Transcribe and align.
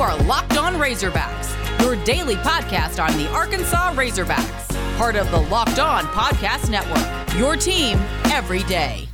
are 0.00 0.16
Locked 0.22 0.56
On 0.56 0.76
Razorbacks, 0.76 1.52
your 1.82 2.02
daily 2.06 2.36
podcast 2.36 3.04
on 3.04 3.14
the 3.18 3.30
Arkansas 3.32 3.92
Razorbacks, 3.92 4.96
part 4.96 5.14
of 5.14 5.30
the 5.30 5.40
Locked 5.40 5.78
On 5.78 6.04
Podcast 6.04 6.70
Network. 6.70 7.38
Your 7.38 7.54
team 7.54 7.98
every 8.32 8.62
day. 8.62 9.10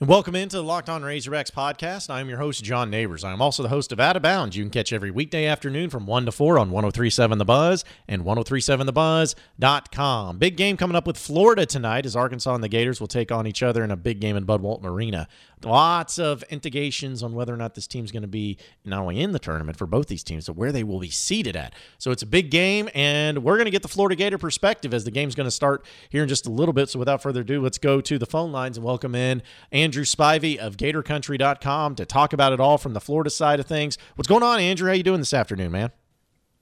And 0.00 0.08
welcome 0.08 0.34
into 0.34 0.56
the 0.56 0.62
Locked 0.62 0.88
On 0.88 1.02
Razorbacks 1.02 1.50
podcast. 1.50 2.08
I'm 2.08 2.30
your 2.30 2.38
host, 2.38 2.64
John 2.64 2.88
Neighbors. 2.88 3.22
I'm 3.22 3.42
also 3.42 3.62
the 3.62 3.68
host 3.68 3.92
of 3.92 4.00
Out 4.00 4.16
of 4.16 4.22
Bounds. 4.22 4.56
You 4.56 4.64
can 4.64 4.70
catch 4.70 4.94
every 4.94 5.10
weekday 5.10 5.44
afternoon 5.44 5.90
from 5.90 6.06
1 6.06 6.24
to 6.24 6.32
4 6.32 6.58
on 6.58 6.70
1037 6.70 7.36
The 7.36 7.44
Buzz 7.44 7.84
and 8.08 8.24
1037TheBuzz.com. 8.24 10.38
Big 10.38 10.56
game 10.56 10.78
coming 10.78 10.96
up 10.96 11.06
with 11.06 11.18
Florida 11.18 11.66
tonight 11.66 12.06
as 12.06 12.16
Arkansas 12.16 12.54
and 12.54 12.64
the 12.64 12.68
Gators 12.68 12.98
will 12.98 13.08
take 13.08 13.30
on 13.30 13.46
each 13.46 13.62
other 13.62 13.84
in 13.84 13.90
a 13.90 13.96
big 13.96 14.20
game 14.20 14.36
in 14.36 14.44
Bud 14.44 14.62
Walton 14.62 14.86
Arena. 14.86 15.28
Lots 15.64 16.18
of 16.18 16.42
indications 16.44 17.22
on 17.22 17.34
whether 17.34 17.52
or 17.52 17.56
not 17.58 17.74
this 17.74 17.86
team's 17.86 18.10
going 18.10 18.22
to 18.22 18.28
be 18.28 18.56
not 18.84 19.00
only 19.00 19.20
in 19.20 19.32
the 19.32 19.38
tournament 19.38 19.76
for 19.76 19.86
both 19.86 20.06
these 20.06 20.24
teams, 20.24 20.46
but 20.46 20.56
where 20.56 20.72
they 20.72 20.82
will 20.82 21.00
be 21.00 21.10
seated 21.10 21.54
at. 21.54 21.74
So 21.98 22.10
it's 22.10 22.22
a 22.22 22.26
big 22.26 22.50
game, 22.50 22.88
and 22.94 23.44
we're 23.44 23.56
going 23.56 23.66
to 23.66 23.70
get 23.70 23.82
the 23.82 23.88
Florida 23.88 24.16
Gator 24.16 24.38
perspective 24.38 24.94
as 24.94 25.04
the 25.04 25.10
game's 25.10 25.34
going 25.34 25.46
to 25.46 25.50
start 25.50 25.84
here 26.08 26.22
in 26.22 26.28
just 26.28 26.46
a 26.46 26.50
little 26.50 26.72
bit. 26.72 26.88
So 26.88 26.98
without 26.98 27.22
further 27.22 27.42
ado, 27.42 27.60
let's 27.60 27.78
go 27.78 28.00
to 28.00 28.18
the 28.18 28.26
phone 28.26 28.52
lines 28.52 28.78
and 28.78 28.86
welcome 28.86 29.14
in 29.14 29.42
Andrew 29.70 30.04
Spivey 30.04 30.56
of 30.56 30.78
GatorCountry.com 30.78 31.94
to 31.96 32.06
talk 32.06 32.32
about 32.32 32.54
it 32.54 32.60
all 32.60 32.78
from 32.78 32.94
the 32.94 33.00
Florida 33.00 33.30
side 33.30 33.60
of 33.60 33.66
things. 33.66 33.98
What's 34.14 34.28
going 34.28 34.42
on, 34.42 34.60
Andrew? 34.60 34.88
How 34.88 34.94
you 34.94 35.02
doing 35.02 35.20
this 35.20 35.34
afternoon, 35.34 35.72
man? 35.72 35.90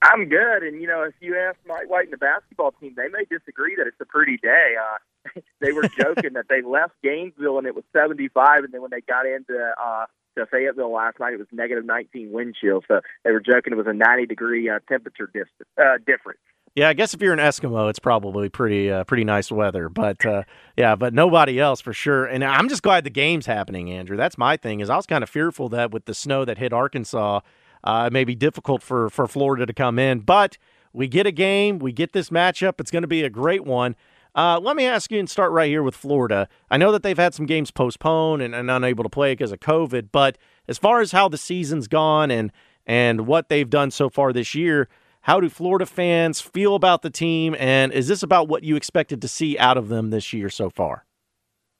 I'm 0.01 0.29
good, 0.29 0.63
and 0.63 0.81
you 0.81 0.87
know, 0.87 1.03
if 1.03 1.13
you 1.19 1.37
ask 1.37 1.57
Mike 1.67 1.89
White 1.89 2.05
and 2.05 2.13
the 2.13 2.17
basketball 2.17 2.71
team, 2.71 2.93
they 2.95 3.09
may 3.09 3.25
disagree 3.29 3.75
that 3.75 3.85
it's 3.85 3.99
a 3.99 4.05
pretty 4.05 4.37
day. 4.37 4.75
Uh, 4.79 4.97
they 5.61 5.71
were 5.71 5.83
joking 5.83 6.33
that 6.33 6.45
they 6.49 6.61
left 6.61 6.93
Gainesville 7.03 7.57
and 7.57 7.67
it 7.67 7.75
was 7.75 7.83
75, 7.93 8.63
and 8.65 8.73
then 8.73 8.81
when 8.81 8.91
they 8.91 9.01
got 9.01 9.25
into 9.25 9.73
uh, 9.81 10.05
to 10.37 10.45
Fayetteville 10.45 10.91
last 10.93 11.19
night, 11.19 11.33
it 11.33 11.39
was 11.39 11.47
negative 11.51 11.85
19 11.85 12.31
wind 12.31 12.55
chill. 12.59 12.81
So 12.87 13.01
they 13.23 13.31
were 13.31 13.39
joking 13.39 13.73
it 13.73 13.77
was 13.77 13.87
a 13.87 13.93
90 13.93 14.25
degree 14.25 14.69
uh, 14.69 14.79
temperature 14.87 15.27
distance, 15.27 15.69
uh, 15.77 15.97
difference. 16.05 16.39
Yeah, 16.75 16.89
I 16.89 16.93
guess 16.93 17.13
if 17.13 17.21
you're 17.21 17.33
an 17.33 17.39
Eskimo, 17.39 17.89
it's 17.89 17.99
probably 17.99 18.47
pretty 18.47 18.91
uh, 18.91 19.03
pretty 19.03 19.23
nice 19.23 19.51
weather. 19.51 19.89
But 19.89 20.23
uh, 20.25 20.43
yeah, 20.77 20.95
but 20.95 21.13
nobody 21.13 21.59
else 21.59 21.81
for 21.81 21.93
sure. 21.93 22.25
And 22.25 22.43
I'm 22.43 22.69
just 22.69 22.83
glad 22.83 23.03
the 23.03 23.09
game's 23.09 23.47
happening, 23.47 23.91
Andrew. 23.91 24.15
That's 24.15 24.37
my 24.37 24.55
thing. 24.55 24.79
Is 24.79 24.89
I 24.89 24.95
was 24.95 25.07
kind 25.07 25.23
of 25.23 25.29
fearful 25.29 25.67
that 25.69 25.91
with 25.91 26.05
the 26.05 26.13
snow 26.13 26.45
that 26.45 26.59
hit 26.59 26.71
Arkansas 26.71 27.41
uh, 27.83 28.05
it 28.07 28.13
may 28.13 28.23
be 28.23 28.35
difficult 28.35 28.81
for, 28.81 29.09
for 29.09 29.27
Florida 29.27 29.65
to 29.65 29.73
come 29.73 29.99
in, 29.99 30.19
but 30.19 30.57
we 30.93 31.07
get 31.07 31.25
a 31.25 31.31
game. 31.31 31.79
We 31.79 31.91
get 31.91 32.13
this 32.13 32.29
matchup. 32.29 32.79
It's 32.79 32.91
going 32.91 33.03
to 33.03 33.07
be 33.07 33.23
a 33.23 33.29
great 33.29 33.63
one. 33.63 33.95
Uh, 34.35 34.59
let 34.61 34.75
me 34.75 34.85
ask 34.85 35.11
you 35.11 35.19
and 35.19 35.29
start 35.29 35.51
right 35.51 35.69
here 35.69 35.83
with 35.83 35.95
Florida. 35.95 36.47
I 36.69 36.77
know 36.77 36.91
that 36.91 37.03
they've 37.03 37.17
had 37.17 37.33
some 37.33 37.45
games 37.45 37.71
postponed 37.71 38.41
and, 38.41 38.53
and 38.53 38.69
unable 38.69 39.03
to 39.03 39.09
play 39.09 39.33
because 39.33 39.51
of 39.51 39.59
COVID, 39.59 40.09
but 40.11 40.37
as 40.67 40.77
far 40.77 41.01
as 41.01 41.11
how 41.11 41.27
the 41.27 41.37
season's 41.37 41.87
gone 41.87 42.31
and 42.31 42.51
and 42.85 43.27
what 43.27 43.49
they've 43.49 43.69
done 43.69 43.91
so 43.91 44.09
far 44.09 44.33
this 44.33 44.55
year, 44.55 44.87
how 45.21 45.39
do 45.39 45.49
Florida 45.49 45.85
fans 45.85 46.41
feel 46.41 46.73
about 46.73 47.03
the 47.03 47.09
team? 47.09 47.55
And 47.59 47.91
is 47.91 48.07
this 48.07 48.23
about 48.23 48.47
what 48.47 48.63
you 48.63 48.75
expected 48.75 49.21
to 49.21 49.27
see 49.27 49.57
out 49.59 49.77
of 49.77 49.89
them 49.89 50.09
this 50.09 50.33
year 50.33 50.49
so 50.49 50.71
far? 50.71 51.05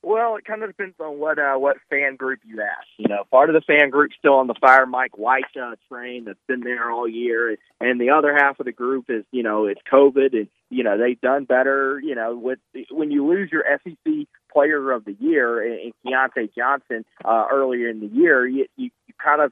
Well, 0.02 0.38
it 0.38 0.45
kind 0.45 0.64
of 0.64 0.70
depends 0.70 0.95
on 1.00 1.20
what 1.20 1.39
uh, 1.39 1.55
what 1.55 1.77
fan 1.89 2.16
group 2.16 2.39
you 2.45 2.61
ask. 2.61 2.88
You 2.97 3.09
know, 3.09 3.23
part 3.30 3.50
of 3.50 3.53
the 3.53 3.61
fan 3.61 3.89
group 3.89 4.11
still 4.17 4.36
on 4.36 4.47
the 4.47 4.55
fire 4.59 4.86
Mike 4.86 5.17
White 5.17 5.44
uh, 5.61 5.75
train 5.92 6.25
that's 6.25 6.39
been 6.47 6.61
there 6.61 6.89
all 6.89 7.08
year, 7.08 7.58
and 7.81 8.00
the 8.00 8.11
other 8.11 8.33
half 8.33 8.59
of 8.59 8.66
the 8.66 8.72
group 8.72 9.05
is 9.09 9.25
you 9.31 9.44
know 9.44 9.66
it's 9.66 9.81
COVID, 9.92 10.33
and 10.33 10.47
you 10.70 10.84
know 10.84 10.98
they've 10.98 11.20
done 11.20 11.45
better. 11.45 12.00
You 12.03 12.16
know, 12.16 12.36
with 12.36 12.59
when 12.92 13.12
you 13.12 13.28
lose 13.28 13.50
your 13.52 13.64
SEC 13.84 14.28
Player 14.52 14.92
of 14.92 15.06
the 15.06 15.16
Year 15.20 15.64
in 15.64 15.92
Keyontae 16.06 16.50
Johnson 16.56 17.06
uh, 17.26 17.45
earlier 17.52 17.89
in 17.89 18.00
the 18.00 18.08
year, 18.08 18.48
you 18.48 18.66
you 18.78 18.89
kind 19.23 19.42
of 19.42 19.52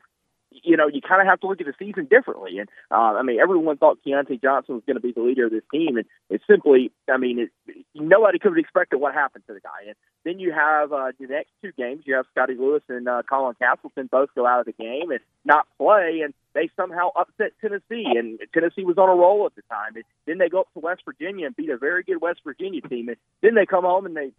you 0.51 0.77
know, 0.77 0.87
you 0.87 1.01
kind 1.01 1.21
of 1.21 1.27
have 1.27 1.39
to 1.41 1.47
look 1.47 1.61
at 1.61 1.67
the 1.67 1.73
season 1.77 2.05
differently. 2.05 2.59
And 2.59 2.69
uh, 2.91 3.17
I 3.19 3.23
mean, 3.23 3.39
everyone 3.39 3.77
thought 3.77 3.99
Keyontae 4.05 4.41
Johnson 4.41 4.75
was 4.75 4.83
going 4.85 4.95
to 4.95 5.01
be 5.01 5.11
the 5.11 5.21
leader 5.21 5.45
of 5.45 5.51
this 5.51 5.63
team, 5.71 5.97
and 5.97 6.05
it's 6.29 6.43
simply, 6.47 6.91
I 7.09 7.17
mean, 7.17 7.39
it, 7.39 7.85
nobody 7.93 8.39
could 8.39 8.52
have 8.52 8.57
expected 8.57 8.97
what 8.97 9.13
happened 9.13 9.43
to 9.47 9.53
the 9.53 9.59
guy. 9.59 9.87
And 9.87 9.95
then 10.23 10.39
you 10.39 10.52
have 10.52 10.91
uh, 10.91 11.11
the 11.19 11.27
next 11.27 11.52
two 11.61 11.71
games, 11.77 12.03
you 12.05 12.15
have 12.15 12.25
Scottie 12.31 12.55
Lewis 12.55 12.83
and 12.89 13.07
uh, 13.07 13.23
Colin 13.30 13.55
Castleton 13.59 14.07
both 14.11 14.30
go 14.36 14.45
out 14.45 14.59
of 14.59 14.65
the 14.65 14.73
game 14.73 15.11
and 15.11 15.19
not 15.45 15.67
play, 15.77 16.21
and 16.23 16.33
they 16.53 16.69
somehow 16.75 17.09
upset 17.15 17.52
Tennessee, 17.61 18.05
and 18.17 18.39
Tennessee 18.53 18.83
was 18.83 18.97
on 18.97 19.09
a 19.09 19.15
roll 19.15 19.45
at 19.45 19.55
the 19.55 19.61
time. 19.63 19.95
And 19.95 20.03
then 20.25 20.37
they 20.37 20.49
go 20.49 20.61
up 20.61 20.73
to 20.73 20.80
West 20.80 21.02
Virginia 21.05 21.45
and 21.45 21.55
beat 21.55 21.69
a 21.69 21.77
very 21.77 22.03
good 22.03 22.21
West 22.21 22.41
Virginia 22.43 22.81
team, 22.81 23.09
and 23.09 23.17
then 23.41 23.55
they 23.55 23.65
come 23.65 23.83
home 23.83 24.05
and 24.05 24.15
they 24.15 24.31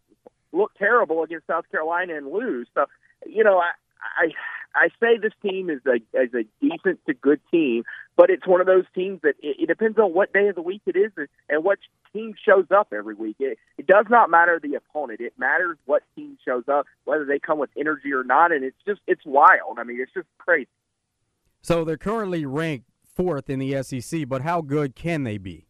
look 0.53 0.73
terrible 0.79 1.23
against 1.23 1.47
South 1.47 1.71
Carolina 1.71 2.17
and 2.17 2.33
lose. 2.33 2.67
So, 2.75 2.87
you 3.27 3.45
know, 3.45 3.59
I. 3.59 3.71
I 4.01 4.33
I 4.75 4.89
say 5.01 5.19
this 5.21 5.33
team 5.43 5.71
is 5.71 5.81
a 5.87 5.97
is 6.19 6.33
a 6.35 6.45
decent 6.61 7.01
to 7.07 7.15
good 7.15 7.41
team, 7.51 7.85
but 8.17 8.31
it's 8.31 8.47
one 8.47 8.61
of 8.61 8.67
those 8.67 8.85
teams 8.95 9.21
that 9.23 9.35
it, 9.43 9.57
it 9.61 9.67
depends 9.67 9.99
on 9.99 10.13
what 10.13 10.33
day 10.33 10.49
of 10.49 10.55
the 10.55 10.63
week 10.63 10.83
it 10.87 10.97
is 10.97 11.13
and, 11.17 11.29
and 11.49 11.65
what 11.65 11.79
team 12.13 12.35
shows 12.45 12.67
up 12.71 12.93
every 12.93 13.15
week. 13.15 13.37
It, 13.41 13.59
it 13.77 13.87
does 13.87 14.07
not 14.09 14.31
matter 14.31 14.61
the 14.63 14.75
opponent; 14.75 15.21
it 15.21 15.35
matters 15.39 15.79
what 15.87 16.03
team 16.15 16.39
shows 16.45 16.65
up, 16.69 16.87
whether 17.05 17.25
they 17.25 17.39
come 17.39 17.59
with 17.59 17.71
energy 17.77 18.13
or 18.13 18.25
not. 18.25 18.53
And 18.53 18.65
it's 18.65 18.77
just 18.87 19.01
it's 19.07 19.25
wild. 19.25 19.79
I 19.79 19.85
mean, 19.85 20.01
it's 20.01 20.13
just 20.13 20.29
crazy. 20.39 20.69
So 21.63 21.85
they're 21.85 21.97
currently 21.97 22.47
ranked 22.47 22.87
fourth 23.15 23.51
in 23.51 23.59
the 23.59 23.83
SEC, 23.83 24.29
but 24.29 24.43
how 24.43 24.61
good 24.61 24.95
can 24.95 25.25
they 25.25 25.39
be? 25.39 25.68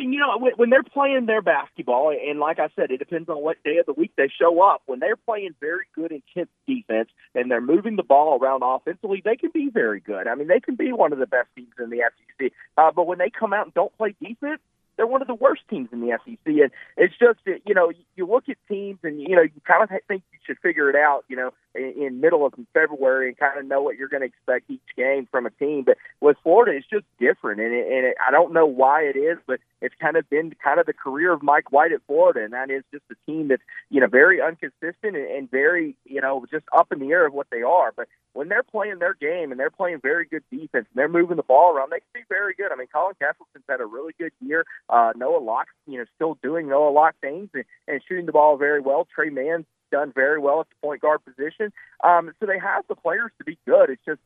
Mean, 0.00 0.14
you 0.14 0.18
know, 0.18 0.38
when, 0.38 0.52
when 0.56 0.70
they're 0.70 0.82
playing 0.82 1.26
their 1.26 1.42
basketball, 1.42 2.10
and 2.10 2.40
like 2.40 2.58
I 2.58 2.68
said, 2.74 2.90
it 2.90 2.96
depends 2.96 3.28
on 3.28 3.42
what 3.42 3.62
day 3.62 3.76
of 3.76 3.86
the 3.86 3.92
week 3.92 4.12
they 4.16 4.28
show 4.28 4.62
up. 4.62 4.80
When 4.86 4.98
they're 4.98 5.16
playing 5.16 5.54
very 5.60 5.84
good, 5.94 6.10
intense 6.10 6.48
defense, 6.66 7.10
and 7.34 7.50
they're 7.50 7.60
moving 7.60 7.96
the 7.96 8.02
ball 8.02 8.38
around 8.40 8.62
offensively, 8.64 9.20
they 9.22 9.36
can 9.36 9.50
be 9.52 9.68
very 9.68 10.00
good. 10.00 10.26
I 10.26 10.34
mean, 10.34 10.48
they 10.48 10.60
can 10.60 10.74
be 10.74 10.90
one 10.92 11.12
of 11.12 11.18
the 11.18 11.26
best 11.26 11.48
teams 11.54 11.74
in 11.78 11.90
the 11.90 11.98
SEC. 11.98 12.52
Uh, 12.78 12.90
but 12.96 13.06
when 13.06 13.18
they 13.18 13.28
come 13.28 13.52
out 13.52 13.66
and 13.66 13.74
don't 13.74 13.94
play 13.98 14.14
defense, 14.22 14.60
they're 15.00 15.06
one 15.06 15.22
of 15.22 15.28
the 15.28 15.34
worst 15.34 15.62
teams 15.70 15.88
in 15.92 16.00
the 16.00 16.18
SEC. 16.26 16.36
And 16.44 16.70
it's 16.98 17.14
just, 17.18 17.38
you 17.46 17.72
know, 17.72 17.90
you 18.16 18.26
look 18.26 18.50
at 18.50 18.58
teams 18.68 18.98
and, 19.02 19.18
you 19.18 19.34
know, 19.34 19.40
you 19.40 19.60
kind 19.66 19.82
of 19.82 19.88
think 20.06 20.22
you 20.30 20.38
should 20.46 20.58
figure 20.58 20.90
it 20.90 20.96
out, 20.96 21.24
you 21.26 21.36
know, 21.36 21.52
in, 21.74 21.94
in 21.96 22.20
middle 22.20 22.44
of 22.44 22.52
February 22.74 23.28
and 23.28 23.38
kind 23.38 23.58
of 23.58 23.64
know 23.64 23.80
what 23.80 23.96
you're 23.96 24.08
going 24.08 24.20
to 24.20 24.26
expect 24.26 24.70
each 24.70 24.80
game 24.98 25.26
from 25.30 25.46
a 25.46 25.50
team. 25.50 25.84
But 25.84 25.96
with 26.20 26.36
Florida, 26.42 26.76
it's 26.76 26.86
just 26.86 27.06
different. 27.18 27.60
And, 27.60 27.72
it, 27.72 27.86
and 27.86 28.06
it, 28.06 28.16
I 28.26 28.30
don't 28.30 28.52
know 28.52 28.66
why 28.66 29.02
it 29.02 29.16
is, 29.16 29.38
but 29.46 29.60
it's 29.80 29.94
kind 30.00 30.16
of 30.16 30.28
been 30.28 30.54
kind 30.62 30.78
of 30.78 30.86
the 30.86 30.92
career 30.92 31.32
of 31.32 31.42
Mike 31.42 31.72
White 31.72 31.92
at 31.92 32.02
Florida. 32.06 32.44
And 32.44 32.52
that 32.52 32.70
is 32.70 32.82
just 32.92 33.04
a 33.10 33.14
team 33.30 33.48
that's, 33.48 33.62
you 33.88 34.00
know, 34.00 34.06
very 34.06 34.40
inconsistent 34.40 35.16
and, 35.16 35.16
and 35.16 35.50
very, 35.50 35.96
you 36.04 36.20
know, 36.20 36.44
just 36.50 36.66
up 36.76 36.92
in 36.92 36.98
the 36.98 37.10
air 37.10 37.26
of 37.26 37.32
what 37.32 37.46
they 37.50 37.62
are. 37.62 37.92
But 37.96 38.08
when 38.34 38.48
they're 38.48 38.62
playing 38.62 38.98
their 38.98 39.14
game 39.14 39.50
and 39.50 39.58
they're 39.58 39.70
playing 39.70 40.00
very 40.02 40.26
good 40.26 40.44
defense 40.50 40.86
and 40.86 40.94
they're 40.94 41.08
moving 41.08 41.36
the 41.36 41.42
ball 41.42 41.72
around, 41.74 41.90
they 41.90 42.00
can 42.00 42.22
be 42.22 42.26
very 42.28 42.54
good. 42.54 42.70
I 42.70 42.76
mean, 42.76 42.88
Colin 42.92 43.14
Castleton's 43.18 43.64
had 43.68 43.80
a 43.80 43.86
really 43.86 44.12
good 44.18 44.32
year. 44.40 44.66
Uh, 44.90 45.12
Noah 45.16 45.40
Locke, 45.40 45.68
you 45.86 45.98
know, 45.98 46.04
still 46.16 46.36
doing 46.42 46.68
Noah 46.68 46.90
Locke 46.90 47.16
things 47.22 47.48
and, 47.54 47.64
and 47.88 48.02
shooting 48.06 48.26
the 48.26 48.32
ball 48.32 48.58
very 48.58 48.80
well. 48.80 49.08
Tre 49.14 49.30
Mann's 49.30 49.66
done 49.90 50.12
very 50.14 50.38
well 50.38 50.60
at 50.60 50.68
the 50.68 50.86
point 50.86 51.00
guard 51.00 51.20
position. 51.24 51.72
Um, 52.04 52.32
so 52.38 52.46
they 52.46 52.58
have 52.58 52.84
the 52.88 52.94
players 52.94 53.32
to 53.38 53.44
be 53.44 53.58
good. 53.66 53.90
It's 53.90 54.04
just 54.04 54.20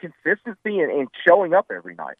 consistency 0.00 0.80
and, 0.80 0.90
and 0.90 1.08
showing 1.26 1.54
up 1.54 1.70
every 1.74 1.94
night. 1.94 2.16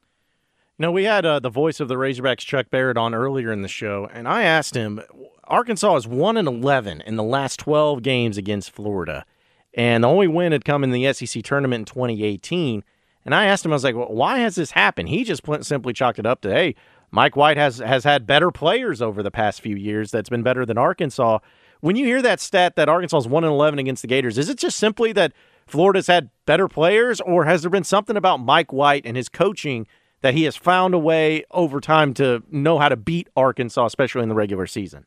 No, 0.79 0.91
we 0.91 1.05
had 1.05 1.27
uh, 1.27 1.41
the 1.41 1.51
voice 1.51 1.79
of 1.81 1.89
the 1.89 1.97
Razorbacks, 1.97 2.39
Chuck 2.39 2.71
Barrett, 2.71 2.97
on 2.97 3.15
earlier 3.15 3.53
in 3.53 3.61
the 3.63 3.69
show, 3.69 4.09
and 4.13 4.27
I 4.27 4.45
asked 4.45 4.75
him, 4.75 5.01
Arkansas 5.45 5.97
is 5.97 6.09
one 6.09 6.37
and 6.39 6.49
eleven 6.49 7.03
in 7.03 7.17
the 7.17 7.23
last 7.23 7.61
twelve 7.61 8.03
games 8.03 8.39
against 8.39 8.71
Florida, 8.71 9.27
and 9.75 10.05
the 10.05 10.09
only 10.09 10.27
win 10.27 10.53
had 10.53 10.65
come 10.65 10.83
in 10.83 10.91
the 10.91 11.13
SEC 11.13 11.43
tournament 11.43 11.81
in 11.81 11.85
2018. 11.85 12.83
And 13.25 13.35
I 13.35 13.45
asked 13.45 13.65
him, 13.65 13.73
I 13.73 13.75
was 13.75 13.85
like, 13.85 13.95
well, 13.95 14.09
why 14.09 14.39
has 14.39 14.55
this 14.55 14.71
happened? 14.71 15.11
He 15.11 15.25
just 15.25 15.43
simply 15.61 15.93
chalked 15.93 16.19
it 16.19 16.25
up 16.25 16.41
to, 16.41 16.51
hey, 16.51 16.75
Mike 17.11 17.37
White 17.37 17.57
has 17.57 17.79
has 17.79 18.05
had 18.05 18.27
better 18.27 18.51
players 18.51 19.03
over 19.03 19.23
the 19.23 19.31
past 19.31 19.61
few 19.61 19.77
years. 19.77 20.11
That's 20.11 20.29
been 20.29 20.43
better 20.43 20.65
than 20.65 20.79
Arkansas. 20.79 21.41
When 21.81 21.97
you 21.97 22.05
hear 22.05 22.23
that 22.23 22.41
stat 22.41 22.77
that 22.77 22.89
Arkansas 22.89 23.19
is 23.19 23.29
one 23.29 23.45
and 23.45 23.53
eleven 23.53 23.79
against 23.79 24.03
the 24.03 24.09
Gators, 24.09 24.39
is 24.39 24.49
it 24.49 24.59
just 24.59 24.79
simply 24.79 25.13
that 25.13 25.33
Florida's 25.71 26.09
had 26.09 26.31
better 26.47 26.69
players, 26.69 27.21
or 27.21 27.45
has 27.45 27.63
there 27.63 27.71
been 27.71 27.85
something 27.85 28.17
about 28.17 28.39
Mike 28.39 28.73
White 28.73 29.07
and 29.07 29.17
his 29.17 29.29
coaching 29.29 29.87
that 30.21 30.35
he 30.35 30.45
has 30.45 30.57
found 30.57 30.95
a 30.95 30.99
way 30.99 31.45
over 31.51 31.81
time 31.81 32.13
to 32.15 32.43
know 32.51 32.79
how 32.79 32.89
to 32.89 32.97
beat 32.97 33.29
Arkansas, 33.37 33.87
especially 33.87 34.23
in 34.23 34.29
the 34.29 34.35
regular 34.35 34.67
season? 34.67 35.07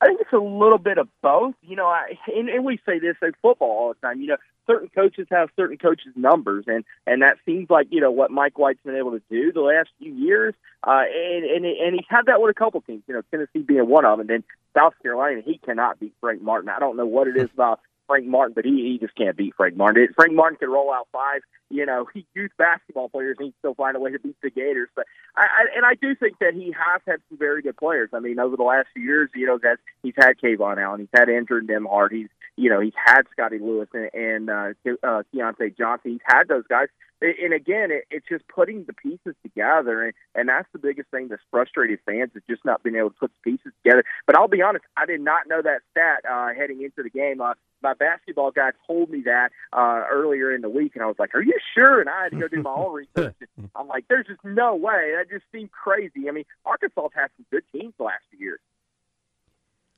I 0.00 0.06
think 0.06 0.20
it's 0.20 0.32
a 0.32 0.38
little 0.38 0.78
bit 0.78 0.98
of 0.98 1.08
both. 1.22 1.54
You 1.62 1.76
know, 1.76 1.86
I, 1.86 2.18
and, 2.26 2.48
and 2.48 2.64
we 2.64 2.78
say 2.84 2.98
this 2.98 3.16
in 3.22 3.32
football 3.40 3.68
all 3.68 3.88
the 3.88 4.06
time. 4.06 4.20
You 4.20 4.26
know, 4.28 4.36
certain 4.66 4.90
coaches 4.94 5.26
have 5.30 5.48
certain 5.56 5.78
coaches' 5.78 6.12
numbers, 6.14 6.64
and 6.66 6.84
and 7.06 7.22
that 7.22 7.38
seems 7.46 7.70
like 7.70 7.86
you 7.90 8.00
know 8.00 8.10
what 8.10 8.30
Mike 8.30 8.58
White's 8.58 8.80
been 8.84 8.96
able 8.96 9.12
to 9.12 9.22
do 9.30 9.50
the 9.50 9.62
last 9.62 9.88
few 9.98 10.12
years. 10.12 10.54
Uh, 10.86 11.04
and 11.08 11.44
and 11.44 11.64
and 11.64 11.94
he's 11.94 12.04
had 12.08 12.26
that 12.26 12.42
with 12.42 12.50
a 12.50 12.54
couple 12.54 12.82
teams. 12.82 13.02
You 13.06 13.14
know, 13.14 13.22
Tennessee 13.30 13.60
being 13.60 13.88
one 13.88 14.04
of 14.04 14.18
them, 14.18 14.20
and 14.20 14.28
then 14.28 14.44
South 14.76 14.94
Carolina. 15.02 15.40
He 15.44 15.58
cannot 15.58 16.00
beat 16.00 16.12
Frank 16.20 16.42
Martin. 16.42 16.68
I 16.68 16.80
don't 16.80 16.96
know 16.96 17.06
what 17.06 17.28
it 17.28 17.36
is 17.36 17.48
about 17.54 17.80
Frank 18.06 18.26
Martin, 18.26 18.54
but 18.54 18.64
he, 18.64 18.70
he 18.70 18.98
just 19.00 19.16
can't 19.16 19.36
beat 19.36 19.54
Frank 19.56 19.76
Martin. 19.76 20.08
Frank 20.14 20.32
Martin 20.34 20.58
could 20.58 20.68
roll 20.68 20.92
out 20.92 21.08
five, 21.12 21.42
you 21.70 21.86
know, 21.86 22.06
youth 22.34 22.52
basketball 22.58 23.08
players, 23.08 23.36
and 23.38 23.46
he 23.48 23.54
still 23.58 23.74
find 23.74 23.96
a 23.96 24.00
way 24.00 24.12
to 24.12 24.18
beat 24.18 24.36
the 24.42 24.50
Gators. 24.50 24.88
But 24.94 25.06
I, 25.36 25.42
I 25.42 25.76
and 25.76 25.86
I 25.86 25.94
do 25.94 26.14
think 26.14 26.38
that 26.40 26.54
he 26.54 26.66
has 26.66 27.00
had 27.06 27.20
some 27.28 27.38
very 27.38 27.62
good 27.62 27.76
players. 27.76 28.10
I 28.12 28.20
mean, 28.20 28.38
over 28.38 28.56
the 28.56 28.62
last 28.62 28.88
few 28.94 29.02
years, 29.02 29.30
you 29.34 29.46
know, 29.46 29.58
that 29.62 29.78
he's 30.02 30.14
had 30.16 30.34
KeVaughn 30.42 30.82
Allen, 30.82 31.00
he's 31.00 31.08
had 31.18 31.28
Andrew 31.28 31.60
Nembhard, 31.60 32.12
he's 32.12 32.28
you 32.56 32.70
know, 32.70 32.80
he's 32.80 32.94
had 32.96 33.22
Scottie 33.32 33.58
Lewis 33.58 33.88
and, 33.92 34.10
and 34.14 34.50
uh, 34.50 34.72
uh, 35.02 35.22
Keyontae 35.34 35.76
Johnson. 35.76 36.12
He's 36.12 36.20
had 36.24 36.44
those 36.48 36.64
guys. 36.68 36.88
And 37.20 37.54
again, 37.54 37.90
it, 37.90 38.04
it's 38.10 38.26
just 38.28 38.46
putting 38.48 38.84
the 38.84 38.92
pieces 38.92 39.34
together, 39.42 40.02
and, 40.02 40.12
and 40.34 40.48
that's 40.48 40.68
the 40.72 40.78
biggest 40.78 41.08
thing 41.10 41.28
that's 41.28 41.42
frustrated 41.50 42.00
fans 42.04 42.32
is 42.34 42.42
just 42.48 42.64
not 42.64 42.82
being 42.82 42.96
able 42.96 43.10
to 43.10 43.16
put 43.16 43.30
the 43.32 43.50
pieces 43.50 43.72
together. 43.82 44.04
But 44.26 44.36
I'll 44.36 44.48
be 44.48 44.62
honest, 44.62 44.84
I 44.96 45.06
did 45.06 45.20
not 45.20 45.48
know 45.48 45.62
that 45.62 45.80
stat 45.92 46.24
uh, 46.30 46.48
heading 46.54 46.82
into 46.82 47.02
the 47.02 47.10
game. 47.10 47.40
Uh, 47.40 47.54
my 47.84 47.94
basketball 47.94 48.50
guy 48.50 48.70
told 48.86 49.10
me 49.10 49.22
that 49.26 49.50
uh, 49.72 50.02
earlier 50.10 50.52
in 50.52 50.62
the 50.62 50.68
week, 50.68 50.92
and 50.94 51.04
I 51.04 51.06
was 51.06 51.16
like, 51.18 51.34
"Are 51.34 51.42
you 51.42 51.56
sure?" 51.74 52.00
And 52.00 52.10
I 52.10 52.24
had 52.24 52.32
to 52.32 52.38
go 52.40 52.48
do 52.48 52.62
my 52.62 52.70
own 52.70 52.92
research. 53.16 53.36
I'm 53.76 53.86
like, 53.86 54.06
"There's 54.08 54.26
just 54.26 54.40
no 54.42 54.74
way. 54.74 55.14
That 55.16 55.30
just 55.30 55.44
seemed 55.52 55.70
crazy." 55.70 56.28
I 56.28 56.32
mean, 56.32 56.44
Arkansas 56.64 57.02
has 57.02 57.10
had 57.14 57.30
some 57.36 57.46
good 57.52 57.62
teams 57.70 57.94
the 57.98 58.04
last 58.04 58.24
few 58.30 58.40
years. 58.40 58.60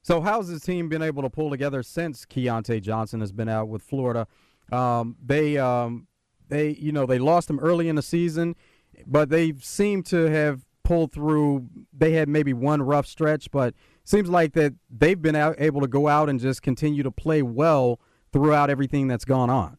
So 0.03 0.21
how's 0.21 0.49
this 0.49 0.63
team 0.63 0.89
been 0.89 1.03
able 1.03 1.23
to 1.23 1.31
pull 1.31 1.51
together 1.51 1.83
since 1.83 2.27
Keyontae 2.27 2.83
Johnson 2.83 3.21
has 3.21 3.33
been 3.33 3.49
out 3.49 3.69
with 3.69 3.83
Florida? 3.83 4.27
Um, 4.71 5.17
they 5.25 5.57
um, 5.57 6.09
they 6.49 6.71
you 6.71 6.93
know 6.93 7.07
they 7.07 7.19
lost 7.19 7.49
him 7.49 7.59
early 7.61 7.89
in 7.89 7.97
the 7.97 8.03
season, 8.03 8.57
but 9.07 9.31
they 9.31 9.55
seem 9.61 10.03
to 10.05 10.31
have 10.31 10.67
pulled 10.85 11.13
through. 11.13 11.69
They 11.97 12.13
had 12.13 12.29
maybe 12.29 12.53
one 12.53 12.83
rough 12.83 13.07
stretch, 13.07 13.51
but 13.51 13.75
seems 14.09 14.29
like 14.29 14.53
that 14.55 14.75
they've 14.91 15.21
been 15.21 15.37
able 15.37 15.81
to 15.81 15.89
go 15.89 16.09
out 16.09 16.29
and 16.29 16.41
just 16.41 16.63
continue 16.63 17.03
to 17.03 17.11
play 17.11 17.43
well 17.43 18.01
throughout 18.33 18.71
everything 18.71 19.09
that's 19.09 19.25
gone 19.25 19.51
on. 19.51 19.79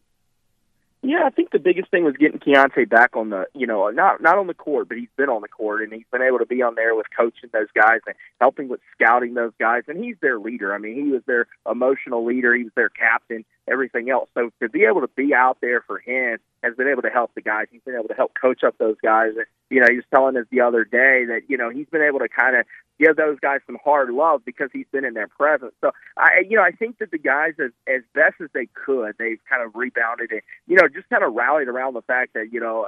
Yeah, 1.03 1.23
I 1.25 1.29
think 1.29 1.51
the 1.51 1.59
biggest 1.59 1.91
thing 1.91 2.03
was 2.03 2.15
getting 2.17 2.39
Keyontae 2.39 2.89
back 2.89 3.15
on 3.15 3.29
the, 3.29 3.45
you 3.53 3.67
know, 3.67 3.87
not 3.89 4.21
not 4.21 4.37
on 4.37 4.47
the 4.47 4.53
court, 4.53 4.89
but 4.89 4.97
he's 4.97 5.07
been 5.15 5.29
on 5.29 5.41
the 5.41 5.47
court 5.47 5.83
and 5.83 5.93
he's 5.93 6.07
been 6.11 6.23
able 6.23 6.39
to 6.39 6.45
be 6.45 6.61
on 6.63 6.73
there 6.75 6.95
with 6.95 7.05
coaching 7.15 7.49
those 7.53 7.67
guys 7.73 7.99
and 8.07 8.15
helping 8.41 8.67
with 8.67 8.79
scouting 8.93 9.35
those 9.35 9.53
guys. 9.59 9.83
And 9.87 10.03
he's 10.03 10.15
their 10.21 10.39
leader. 10.39 10.73
I 10.73 10.79
mean, 10.79 10.95
he 10.95 11.11
was 11.11 11.21
their 11.27 11.47
emotional 11.69 12.25
leader. 12.25 12.53
He 12.55 12.63
was 12.63 12.73
their 12.75 12.89
captain. 12.89 13.45
Everything 13.69 14.09
else. 14.09 14.29
So 14.33 14.49
to 14.59 14.69
be 14.69 14.85
able 14.85 15.01
to 15.01 15.09
be 15.15 15.33
out 15.35 15.59
there 15.61 15.81
for 15.81 15.99
him 15.99 16.39
has 16.67 16.75
been 16.75 16.87
able 16.87 17.01
to 17.01 17.09
help 17.09 17.33
the 17.35 17.41
guys. 17.41 17.67
He's 17.71 17.81
been 17.85 17.95
able 17.95 18.07
to 18.09 18.13
help 18.13 18.33
coach 18.39 18.63
up 18.63 18.77
those 18.77 18.97
guys. 19.01 19.31
You 19.69 19.79
know, 19.81 19.87
he 19.89 19.95
was 19.95 20.05
telling 20.13 20.37
us 20.37 20.45
the 20.51 20.61
other 20.61 20.83
day 20.83 21.25
that 21.25 21.41
you 21.47 21.57
know 21.57 21.69
he's 21.69 21.87
been 21.87 22.01
able 22.01 22.19
to 22.19 22.29
kind 22.29 22.55
of 22.55 22.65
give 22.99 23.15
those 23.15 23.39
guys 23.39 23.59
some 23.65 23.77
hard 23.83 24.09
love 24.09 24.43
because 24.45 24.69
he's 24.73 24.85
been 24.91 25.05
in 25.05 25.13
their 25.13 25.27
presence. 25.27 25.73
So 25.81 25.91
I, 26.17 26.43
you 26.47 26.57
know, 26.57 26.63
I 26.63 26.71
think 26.71 26.99
that 26.99 27.11
the 27.11 27.17
guys, 27.17 27.53
as 27.59 27.71
as 27.87 28.01
best 28.13 28.35
as 28.41 28.49
they 28.53 28.67
could, 28.73 29.15
they've 29.17 29.39
kind 29.49 29.63
of 29.63 29.75
rebounded 29.75 30.31
and 30.31 30.41
you 30.67 30.75
know 30.75 30.87
just 30.87 31.09
kind 31.09 31.23
of 31.23 31.33
rallied 31.33 31.67
around 31.67 31.93
the 31.93 32.03
fact 32.03 32.33
that 32.33 32.51
you 32.51 32.59
know. 32.59 32.87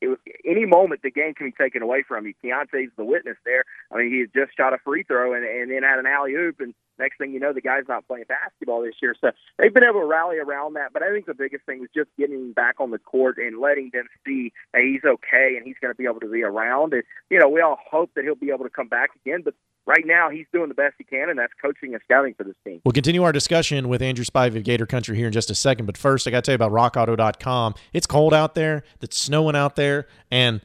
It, 0.00 0.18
any 0.44 0.66
moment 0.66 1.02
the 1.02 1.10
game 1.10 1.34
can 1.34 1.48
be 1.48 1.52
taken 1.52 1.82
away 1.82 2.02
from 2.06 2.26
you. 2.26 2.34
Keyontae's 2.42 2.90
the 2.96 3.04
witness 3.04 3.36
there. 3.44 3.64
I 3.92 3.98
mean, 3.98 4.10
he 4.10 4.24
just 4.38 4.56
shot 4.56 4.72
a 4.72 4.78
free 4.78 5.02
throw 5.02 5.34
and, 5.34 5.44
and 5.44 5.70
then 5.70 5.82
had 5.82 5.98
an 5.98 6.06
alley 6.06 6.34
oop, 6.34 6.60
and 6.60 6.74
next 6.98 7.18
thing 7.18 7.32
you 7.32 7.40
know, 7.40 7.52
the 7.52 7.60
guy's 7.60 7.88
not 7.88 8.06
playing 8.06 8.26
basketball 8.28 8.82
this 8.82 8.94
year. 9.02 9.16
So 9.20 9.30
they've 9.58 9.72
been 9.72 9.84
able 9.84 10.00
to 10.00 10.06
rally 10.06 10.38
around 10.38 10.74
that. 10.74 10.92
But 10.92 11.02
I 11.02 11.10
think 11.10 11.26
the 11.26 11.34
biggest 11.34 11.64
thing 11.64 11.80
was 11.80 11.88
just 11.94 12.10
getting 12.16 12.36
him 12.36 12.52
back 12.52 12.76
on 12.78 12.90
the 12.90 12.98
court 12.98 13.38
and 13.38 13.58
letting 13.58 13.90
them 13.92 14.06
see 14.24 14.52
that 14.72 14.82
he's 14.82 15.04
okay 15.04 15.54
and 15.56 15.66
he's 15.66 15.76
going 15.80 15.92
to 15.92 15.96
be 15.96 16.04
able 16.04 16.20
to 16.20 16.30
be 16.30 16.42
around. 16.42 16.92
And, 16.92 17.02
you 17.30 17.38
know, 17.38 17.48
we 17.48 17.60
all 17.60 17.78
hope 17.90 18.10
that 18.14 18.24
he'll 18.24 18.34
be 18.34 18.50
able 18.50 18.64
to 18.64 18.70
come 18.70 18.88
back 18.88 19.10
again. 19.24 19.42
But 19.44 19.54
right 19.90 20.06
now, 20.06 20.30
he's 20.30 20.46
doing 20.52 20.68
the 20.68 20.74
best 20.74 20.94
he 20.98 21.04
can, 21.04 21.28
and 21.28 21.38
that's 21.38 21.52
coaching 21.60 21.92
and 21.92 22.02
scouting 22.04 22.34
for 22.34 22.44
this 22.44 22.54
team. 22.64 22.80
We'll 22.84 22.92
continue 22.92 23.24
our 23.24 23.32
discussion 23.32 23.88
with 23.88 24.00
Andrew 24.00 24.24
Spivey 24.24 24.56
of 24.56 24.62
Gator 24.62 24.86
Country 24.86 25.16
here 25.16 25.26
in 25.26 25.32
just 25.32 25.50
a 25.50 25.54
second. 25.54 25.86
But 25.86 25.98
first, 25.98 26.28
I 26.28 26.30
got 26.30 26.44
to 26.44 26.56
tell 26.56 26.66
you 26.66 26.66
about 26.66 26.94
RockAuto.com. 26.94 27.74
It's 27.92 28.06
cold 28.06 28.32
out 28.32 28.54
there, 28.54 28.84
it's 29.00 29.18
snowing 29.18 29.56
out 29.56 29.74
there, 29.74 30.06
and 30.30 30.60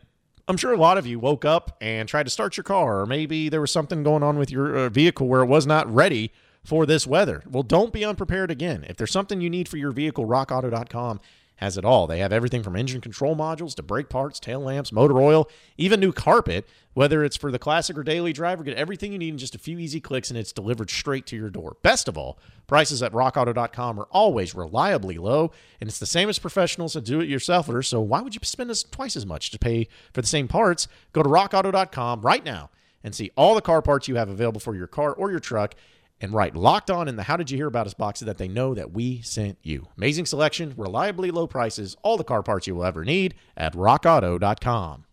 I'm 0.47 0.57
sure 0.57 0.71
a 0.73 0.77
lot 0.77 0.99
of 0.99 1.07
you 1.07 1.19
woke 1.19 1.43
up 1.43 1.75
and 1.81 2.07
tried 2.07 2.23
to 2.23 2.29
start 2.29 2.55
your 2.55 2.63
car, 2.63 3.01
or 3.01 3.05
maybe 3.07 3.49
there 3.49 3.61
was 3.61 3.71
something 3.71 4.03
going 4.03 4.21
on 4.21 4.37
with 4.37 4.51
your 4.51 4.75
uh, 4.75 4.89
vehicle 4.89 5.27
where 5.27 5.41
it 5.41 5.47
was 5.47 5.65
not 5.65 5.91
ready 5.91 6.31
for 6.63 6.85
this 6.85 7.07
weather. 7.07 7.43
Well, 7.49 7.63
don't 7.63 7.91
be 7.91 8.05
unprepared 8.05 8.51
again. 8.51 8.85
If 8.87 8.97
there's 8.97 9.11
something 9.11 9.41
you 9.41 9.49
need 9.49 9.67
for 9.67 9.77
your 9.77 9.91
vehicle, 9.91 10.25
rockauto.com 10.25 11.19
has 11.57 11.77
it 11.77 11.85
all. 11.85 12.07
They 12.07 12.19
have 12.19 12.33
everything 12.33 12.63
from 12.63 12.75
engine 12.75 13.01
control 13.01 13.35
modules 13.35 13.75
to 13.75 13.83
brake 13.83 14.09
parts, 14.09 14.39
tail 14.39 14.59
lamps, 14.59 14.91
motor 14.91 15.21
oil, 15.21 15.49
even 15.77 15.99
new 15.99 16.11
carpet. 16.11 16.67
Whether 16.93 17.23
it's 17.23 17.35
for 17.35 17.51
the 17.51 17.59
classic 17.59 17.97
or 17.97 18.03
daily 18.03 18.31
driver, 18.31 18.63
get 18.63 18.77
everything 18.77 19.11
you 19.11 19.17
need 19.17 19.33
in 19.33 19.37
just 19.37 19.55
a 19.55 19.59
few 19.59 19.77
easy 19.77 19.99
clicks 19.99 20.29
and 20.29 20.39
it's 20.39 20.53
delivered 20.53 20.89
straight 20.89 21.25
to 21.27 21.35
your 21.35 21.49
door. 21.49 21.77
Best 21.81 22.07
of 22.07 22.17
all, 22.17 22.39
prices 22.67 23.03
at 23.03 23.11
rockauto.com 23.11 23.99
are 23.99 24.07
always 24.11 24.55
reliably 24.55 25.17
low, 25.17 25.51
and 25.81 25.89
it's 25.89 25.99
the 25.99 26.05
same 26.05 26.29
as 26.29 26.39
professionals 26.39 26.95
and 26.95 27.05
do 27.05 27.19
it 27.19 27.29
yourselfers, 27.29 27.85
so 27.85 27.99
why 27.99 28.21
would 28.21 28.33
you 28.33 28.41
spend 28.43 28.71
twice 28.91 29.17
as 29.17 29.25
much 29.25 29.51
to 29.51 29.59
pay 29.59 29.87
for 30.13 30.21
the 30.21 30.27
same 30.27 30.47
parts? 30.47 30.87
Go 31.11 31.21
to 31.21 31.29
rockauto.com 31.29 32.21
right 32.21 32.45
now 32.45 32.69
and 33.03 33.13
see 33.13 33.31
all 33.35 33.55
the 33.55 33.61
car 33.61 33.81
parts 33.81 34.07
you 34.07 34.15
have 34.15 34.29
available 34.29 34.59
for 34.59 34.75
your 34.75 34.87
car 34.87 35.13
or 35.13 35.29
your 35.29 35.39
truck 35.39 35.75
and 36.21 36.33
write 36.33 36.55
locked 36.55 36.89
on 36.89 37.07
in 37.07 37.15
the 37.15 37.23
How 37.23 37.37
Did 37.37 37.51
You 37.51 37.57
Hear 37.57 37.67
About 37.67 37.87
Us 37.87 37.93
box 37.93 38.19
so 38.19 38.25
that 38.25 38.37
they 38.37 38.47
know 38.47 38.73
that 38.73 38.91
we 38.91 39.21
sent 39.21 39.57
you. 39.61 39.87
Amazing 39.97 40.25
selection, 40.25 40.73
reliably 40.77 41.31
low 41.31 41.47
prices, 41.47 41.95
all 42.03 42.17
the 42.17 42.23
car 42.23 42.43
parts 42.43 42.67
you 42.67 42.75
will 42.75 42.85
ever 42.85 43.03
need 43.03 43.35
at 43.57 43.73
rockauto.com. 43.73 45.05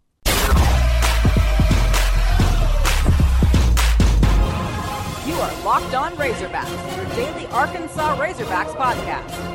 You 5.27 5.35
are 5.35 5.65
Locked 5.65 5.95
On 5.95 6.13
Razorbacks, 6.15 6.97
your 6.97 7.07
daily 7.15 7.47
Arkansas 7.47 8.17
Razorbacks 8.17 8.75
podcast. 8.75 9.53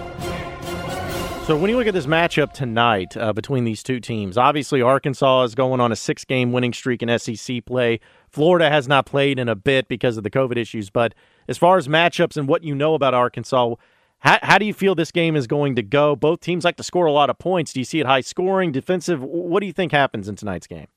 So 1.45 1.55
when 1.55 1.69
you 1.69 1.77
look 1.77 1.87
at 1.87 1.93
this 1.93 2.07
matchup 2.07 2.51
tonight 2.51 3.15
uh, 3.15 3.31
between 3.31 3.63
these 3.63 3.81
two 3.81 4.01
teams, 4.01 4.37
obviously 4.37 4.81
Arkansas 4.81 5.43
is 5.43 5.55
going 5.55 5.79
on 5.79 5.93
a 5.93 5.95
six-game 5.95 6.51
winning 6.51 6.73
streak 6.73 7.01
in 7.01 7.19
SEC 7.19 7.65
play. 7.65 8.01
Florida 8.29 8.69
has 8.69 8.87
not 8.87 9.05
played 9.05 9.39
in 9.39 9.49
a 9.49 9.55
bit 9.55 9.87
because 9.87 10.17
of 10.17 10.23
the 10.23 10.29
COVID 10.29 10.57
issues, 10.57 10.89
but 10.89 11.13
as 11.47 11.57
far 11.57 11.77
as 11.77 11.87
matchups 11.87 12.37
and 12.37 12.47
what 12.47 12.63
you 12.63 12.75
know 12.75 12.93
about 12.93 13.13
Arkansas, 13.13 13.75
how, 14.19 14.39
how 14.41 14.57
do 14.57 14.65
you 14.65 14.73
feel 14.73 14.95
this 14.95 15.11
game 15.11 15.35
is 15.35 15.47
going 15.47 15.75
to 15.75 15.83
go? 15.83 16.15
Both 16.15 16.41
teams 16.41 16.65
like 16.65 16.77
to 16.77 16.83
score 16.83 17.05
a 17.05 17.11
lot 17.11 17.29
of 17.29 17.39
points. 17.39 17.73
Do 17.73 17.79
you 17.79 17.85
see 17.85 17.99
it 17.99 18.05
high 18.05 18.21
scoring, 18.21 18.71
defensive? 18.71 19.21
What 19.21 19.61
do 19.61 19.67
you 19.67 19.73
think 19.73 19.91
happens 19.91 20.27
in 20.27 20.35
tonight's 20.35 20.67
game? 20.67 20.87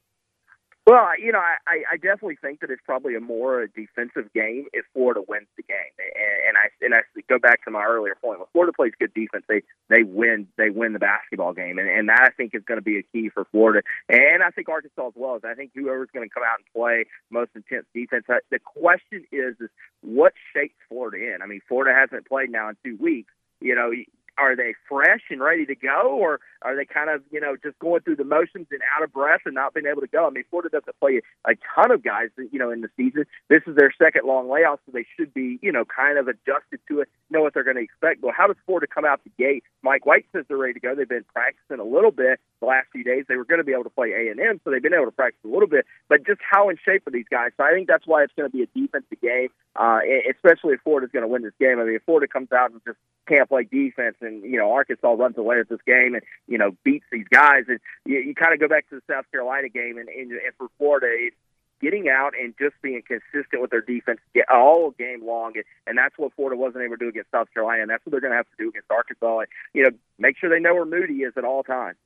Well, 0.90 1.06
you 1.22 1.30
know, 1.30 1.38
I, 1.38 1.84
I 1.92 1.96
definitely 1.98 2.36
think 2.42 2.58
that 2.62 2.70
it's 2.72 2.82
probably 2.84 3.14
a 3.14 3.20
more 3.20 3.68
defensive 3.68 4.32
game 4.34 4.66
if 4.72 4.84
Florida 4.92 5.20
wins 5.28 5.46
the 5.56 5.62
game. 5.62 5.94
And, 5.96 6.48
and 6.48 6.56
I 6.58 6.84
and 6.84 6.94
I 6.96 7.20
go 7.28 7.38
back 7.38 7.62
to 7.64 7.70
my 7.70 7.84
earlier 7.84 8.16
point. 8.20 8.40
When 8.40 8.48
Florida 8.50 8.72
plays 8.74 8.90
good 8.98 9.14
defense, 9.14 9.44
they 9.48 9.62
they 9.88 10.02
win 10.02 10.48
they 10.58 10.68
win 10.68 10.92
the 10.92 10.98
basketball 10.98 11.52
game, 11.52 11.78
and, 11.78 11.88
and 11.88 12.08
that 12.08 12.22
I 12.22 12.30
think 12.30 12.56
is 12.56 12.64
going 12.66 12.78
to 12.78 12.82
be 12.82 12.98
a 12.98 13.04
key 13.04 13.28
for 13.28 13.44
Florida. 13.52 13.86
And 14.08 14.42
I 14.42 14.50
think 14.50 14.68
Arkansas 14.68 15.06
as 15.06 15.12
well. 15.14 15.36
As 15.36 15.42
I 15.44 15.54
think 15.54 15.70
whoever's 15.76 16.08
going 16.12 16.28
to 16.28 16.34
come 16.34 16.42
out 16.42 16.58
and 16.58 16.66
play 16.74 17.06
most 17.30 17.52
intense 17.54 17.86
defense. 17.94 18.24
The 18.26 18.58
question 18.58 19.24
is, 19.30 19.54
is 19.60 19.70
what 20.00 20.32
shapes 20.52 20.74
Florida 20.88 21.18
in? 21.18 21.40
I 21.40 21.46
mean, 21.46 21.60
Florida 21.68 21.96
hasn't 21.96 22.26
played 22.26 22.50
now 22.50 22.68
in 22.68 22.74
two 22.84 22.96
weeks. 23.00 23.32
You 23.60 23.76
know, 23.76 23.92
are 24.40 24.56
they 24.56 24.74
fresh 24.88 25.20
and 25.30 25.40
ready 25.40 25.66
to 25.66 25.74
go, 25.74 26.16
or 26.18 26.40
are 26.62 26.74
they 26.74 26.86
kind 26.86 27.10
of 27.10 27.22
you 27.30 27.40
know 27.40 27.56
just 27.62 27.78
going 27.78 28.00
through 28.00 28.16
the 28.16 28.24
motions 28.24 28.66
and 28.70 28.80
out 28.96 29.04
of 29.04 29.12
breath 29.12 29.42
and 29.44 29.54
not 29.54 29.74
being 29.74 29.86
able 29.86 30.00
to 30.00 30.08
go? 30.08 30.26
I 30.26 30.30
mean, 30.30 30.44
Florida 30.48 30.70
doesn't 30.70 30.98
play 30.98 31.20
a 31.44 31.52
ton 31.74 31.90
of 31.90 32.02
guys 32.02 32.28
you 32.50 32.58
know 32.58 32.70
in 32.70 32.80
the 32.80 32.88
season. 32.96 33.24
This 33.48 33.62
is 33.66 33.76
their 33.76 33.92
second 33.96 34.26
long 34.26 34.48
layoff, 34.48 34.80
so 34.86 34.92
they 34.92 35.06
should 35.16 35.34
be 35.34 35.58
you 35.60 35.70
know 35.70 35.84
kind 35.84 36.18
of 36.18 36.26
adjusted 36.28 36.80
to 36.88 37.00
it, 37.00 37.08
know 37.30 37.42
what 37.42 37.52
they're 37.54 37.64
going 37.64 37.76
to 37.76 37.82
expect. 37.82 38.22
But 38.22 38.32
how 38.36 38.46
does 38.46 38.56
Florida 38.64 38.86
come 38.86 39.04
out 39.04 39.20
the 39.24 39.30
gate? 39.38 39.62
Mike 39.82 40.06
White 40.06 40.26
says 40.32 40.44
they're 40.48 40.56
ready 40.56 40.74
to 40.74 40.80
go. 40.80 40.94
They've 40.94 41.08
been 41.08 41.24
practicing 41.32 41.78
a 41.78 41.84
little 41.84 42.10
bit 42.10 42.40
the 42.60 42.66
last 42.66 42.88
few 42.92 43.04
days. 43.04 43.24
They 43.28 43.36
were 43.36 43.44
going 43.44 43.60
to 43.60 43.64
be 43.64 43.72
able 43.72 43.84
to 43.84 43.90
play 43.90 44.12
A 44.12 44.30
and 44.30 44.40
M, 44.40 44.60
so 44.64 44.70
they've 44.70 44.82
been 44.82 44.94
able 44.94 45.06
to 45.06 45.12
practice 45.12 45.40
a 45.44 45.48
little 45.48 45.68
bit. 45.68 45.84
But 46.08 46.26
just 46.26 46.40
how 46.48 46.68
in 46.68 46.76
shape 46.84 47.06
are 47.06 47.10
these 47.10 47.28
guys? 47.30 47.52
So 47.56 47.64
I 47.64 47.72
think 47.72 47.88
that's 47.88 48.06
why 48.06 48.22
it's 48.24 48.32
going 48.36 48.50
to 48.50 48.56
be 48.56 48.62
a 48.62 48.70
defensive 48.78 49.20
game, 49.20 49.48
uh, 49.76 50.00
especially 50.28 50.74
if 50.74 50.80
Florida's 50.82 51.10
going 51.12 51.24
to 51.24 51.28
win 51.28 51.42
this 51.42 51.56
game. 51.60 51.78
I 51.78 51.84
mean, 51.84 51.96
if 51.96 52.02
Florida 52.04 52.26
comes 52.26 52.52
out 52.52 52.72
and 52.72 52.80
just 52.86 52.98
can't 53.28 53.48
play 53.48 53.64
defense, 53.64 54.16
and 54.20 54.29
you 54.44 54.58
know 54.58 54.72
Arkansas 54.72 55.12
runs 55.12 55.36
away 55.36 55.58
with 55.58 55.68
this 55.68 55.80
game 55.86 56.14
and 56.14 56.22
you 56.46 56.58
know 56.58 56.70
beats 56.84 57.06
these 57.10 57.26
guys, 57.30 57.64
and 57.68 57.80
you, 58.04 58.18
you 58.18 58.34
kind 58.34 58.54
of 58.54 58.60
go 58.60 58.68
back 58.68 58.88
to 58.90 58.96
the 58.96 59.02
South 59.12 59.24
Carolina 59.30 59.68
game, 59.68 59.98
and, 59.98 60.08
and, 60.08 60.32
and 60.32 60.52
for 60.56 60.68
Florida, 60.78 61.06
it's 61.10 61.36
getting 61.80 62.08
out 62.08 62.32
and 62.40 62.54
just 62.58 62.74
being 62.82 63.02
consistent 63.06 63.60
with 63.60 63.70
their 63.70 63.80
defense 63.80 64.20
all 64.52 64.90
game 64.92 65.24
long, 65.24 65.52
and, 65.54 65.64
and 65.86 65.96
that's 65.96 66.16
what 66.18 66.32
Florida 66.34 66.56
wasn't 66.56 66.84
able 66.84 66.96
to 66.96 67.04
do 67.04 67.08
against 67.08 67.30
South 67.30 67.48
Carolina, 67.52 67.82
and 67.82 67.90
that's 67.90 68.04
what 68.04 68.12
they're 68.12 68.20
going 68.20 68.32
to 68.32 68.36
have 68.36 68.46
to 68.46 68.56
do 68.58 68.68
against 68.68 68.90
Arkansas. 68.90 69.40
And, 69.40 69.48
you 69.72 69.82
know, 69.82 69.90
make 70.18 70.36
sure 70.36 70.50
they 70.50 70.60
know 70.60 70.74
where 70.74 70.84
Moody 70.84 71.22
is 71.22 71.32
at 71.36 71.44
all 71.44 71.62
times. 71.62 71.96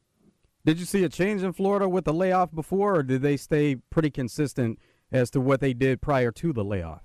Did 0.64 0.78
you 0.78 0.86
see 0.86 1.04
a 1.04 1.08
change 1.08 1.42
in 1.42 1.52
Florida 1.52 1.88
with 1.88 2.04
the 2.04 2.14
layoff 2.14 2.54
before, 2.54 2.96
or 2.96 3.02
did 3.02 3.22
they 3.22 3.36
stay 3.36 3.76
pretty 3.90 4.10
consistent 4.10 4.78
as 5.12 5.30
to 5.32 5.40
what 5.40 5.60
they 5.60 5.74
did 5.74 6.00
prior 6.00 6.32
to 6.32 6.52
the 6.52 6.64
layoff? 6.64 7.03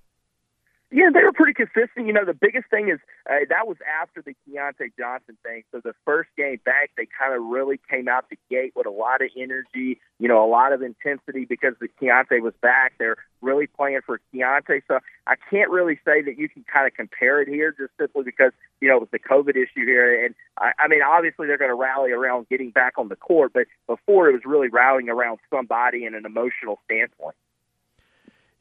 Yeah, 0.91 1.12
they 1.13 1.22
were 1.24 1.31
pretty 1.31 1.53
consistent. 1.53 2.08
You 2.08 2.13
know, 2.13 2.25
the 2.25 2.34
biggest 2.34 2.67
thing 2.72 2.89
is 2.89 3.00
uh, 3.29 3.46
that 3.50 3.67
was 3.67 3.77
after 3.86 4.24
the 4.24 4.34
Keyontae 4.41 4.91
Johnson 4.98 5.38
thing. 5.43 5.62
So 5.72 5.81
the 5.84 5.93
first 6.03 6.29
game 6.36 6.60
back, 6.65 6.89
they 6.98 7.05
kind 7.05 7.36
of 7.36 7.43
really 7.43 7.79
came 7.89 8.08
out 8.08 8.25
the 8.31 8.39
gate 8.50 8.74
with 8.75 8.88
a 8.88 8.91
lot 8.91 9.22
of 9.22 9.29
energy, 9.38 10.01
you 10.17 10.27
know, 10.27 10.43
a 10.43 10.50
lot 10.50 10.74
of 10.74 10.81
intensity 10.81 11.46
because 11.46 11.75
the 11.79 11.89
Keyontae 12.01 12.41
was 12.41 12.55
back. 12.63 12.93
They're 12.98 13.17
really 13.41 13.67
playing 13.67 14.00
for 14.03 14.19
Keyontae. 14.34 14.81
So 14.88 14.98
I 15.27 15.36
can't 15.51 15.69
really 15.69 16.00
say 16.03 16.24
that 16.24 16.39
you 16.39 16.50
can 16.50 16.65
kind 16.72 16.88
of 16.88 16.96
compare 16.96 17.39
it 17.39 17.48
here 17.48 17.72
just 17.72 17.91
simply 18.00 18.24
because, 18.24 18.51
you 18.81 18.89
know, 18.89 18.98
it 18.98 19.01
was 19.01 19.10
the 19.12 19.19
COVID 19.19 19.55
issue 19.55 19.86
here. 19.86 20.25
And 20.25 20.34
I, 20.58 20.72
I 20.79 20.88
mean, 20.88 21.01
obviously 21.08 21.46
they're 21.46 21.60
going 21.60 21.69
to 21.69 21.75
rally 21.75 22.12
around 22.12 22.50
getting 22.50 22.72
back 22.72 22.93
on 22.98 23.10
the 23.10 23.15
court, 23.15 23.51
but 23.53 23.67
before 23.86 24.27
it 24.27 24.34
was 24.34 24.41
really 24.43 24.69
rallying 24.69 25.10
around 25.10 25.38
somebody 25.51 26.05
in 26.05 26.15
an 26.15 26.25
emotional 26.25 26.79
standpoint. 26.86 27.36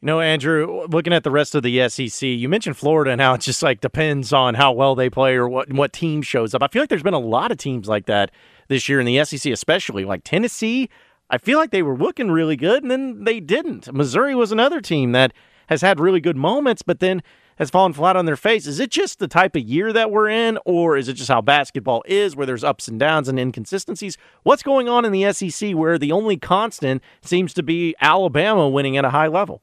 You 0.01 0.07
know, 0.07 0.21
Andrew, 0.21 0.87
looking 0.89 1.13
at 1.13 1.25
the 1.25 1.31
rest 1.33 1.57
of 1.57 1.65
the 1.65 1.89
SEC, 1.89 2.23
you 2.23 2.49
mentioned 2.49 2.77
Florida 2.77 3.11
and 3.11 3.21
how 3.21 3.35
it 3.35 3.41
just 3.41 3.65
like 3.65 3.81
depends 3.81 4.33
on 4.33 4.55
how 4.55 4.71
well 4.71 4.95
they 4.95 5.11
play 5.11 5.35
or 5.35 5.49
what 5.49 5.73
what 5.73 5.93
team 5.93 6.23
shows 6.23 6.55
up. 6.55 6.63
I 6.63 6.69
feel 6.69 6.83
like 6.83 6.89
there's 6.89 7.03
been 7.03 7.15
a 7.15 7.19
lot 7.19 7.51
of 7.51 7.59
teams 7.59 7.89
like 7.89 8.07
that 8.07 8.31
this 8.69 8.89
year 8.89 9.01
in 9.01 9.07
the 9.07 9.25
SEC, 9.25 9.53
especially 9.53 10.05
like 10.05 10.23
Tennessee. 10.23 10.89
I 11.31 11.39
feel 11.39 11.59
like 11.59 11.73
they 11.73 11.83
were 11.83 11.97
looking 11.97 12.31
really 12.31 12.55
good 12.55 12.83
and 12.83 12.91
then 12.91 13.25
they 13.25 13.41
didn't. 13.41 13.93
Missouri 13.93 14.37
was 14.37 14.53
another 14.53 14.81
team 14.81 15.13
that 15.13 15.33
has 15.69 15.83
had 15.83 15.99
really 15.99 16.21
good 16.21 16.37
moments, 16.37 16.83
but 16.83 17.01
then 17.01 17.21
has 17.57 17.69
fallen 17.69 17.93
flat 17.93 18.15
on 18.15 18.25
their 18.25 18.37
face. 18.37 18.69
Is 18.69 18.79
it 18.79 18.91
just 18.91 19.19
the 19.19 19.27
type 19.27 19.57
of 19.57 19.63
year 19.63 19.93
that 19.93 20.13
we're 20.13 20.29
in, 20.29 20.61
or 20.65 20.97
is 20.97 21.09
it 21.09 21.15
just 21.15 21.29
how 21.29 21.43
basketball 21.43 22.05
is, 22.07 22.37
where 22.37 22.47
there's 22.47 22.63
ups 22.63 22.87
and 22.87 23.01
downs 23.01 23.29
and 23.29 23.39
inconsistencies? 23.39 24.17
What's 24.45 24.63
going 24.63 24.89
on 24.89 25.05
in 25.05 25.11
the 25.11 25.33
SEC 25.33 25.75
where 25.75 25.99
the 25.99 26.13
only 26.13 26.37
constant 26.37 27.03
seems 27.21 27.53
to 27.55 27.65
be 27.65 27.97
Alabama 28.01 28.69
winning 28.69 28.97
at 28.97 29.05
a 29.05 29.11
high 29.11 29.27
level? 29.27 29.61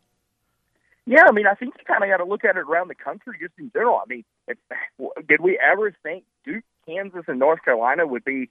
Yeah, 1.06 1.24
I 1.28 1.32
mean, 1.32 1.46
I 1.46 1.54
think 1.54 1.76
you 1.78 1.86
kind 1.86 2.04
of 2.04 2.10
got 2.10 2.24
to 2.24 2.30
look 2.30 2.44
at 2.44 2.58
it 2.58 2.66
around 2.68 2.88
the 2.88 2.96
country 2.96 3.38
just 3.40 3.54
in 3.60 3.72
general. 3.72 4.02
I 4.02 4.10
mean, 4.10 4.24
if, 4.48 4.58
did 5.28 5.42
we 5.42 5.60
ever 5.60 5.94
think 6.04 6.24
Duke, 6.44 6.64
Kansas, 6.88 7.26
and 7.28 7.40
North 7.40 7.64
Carolina 7.64 8.08
would 8.08 8.26
be 8.26 8.50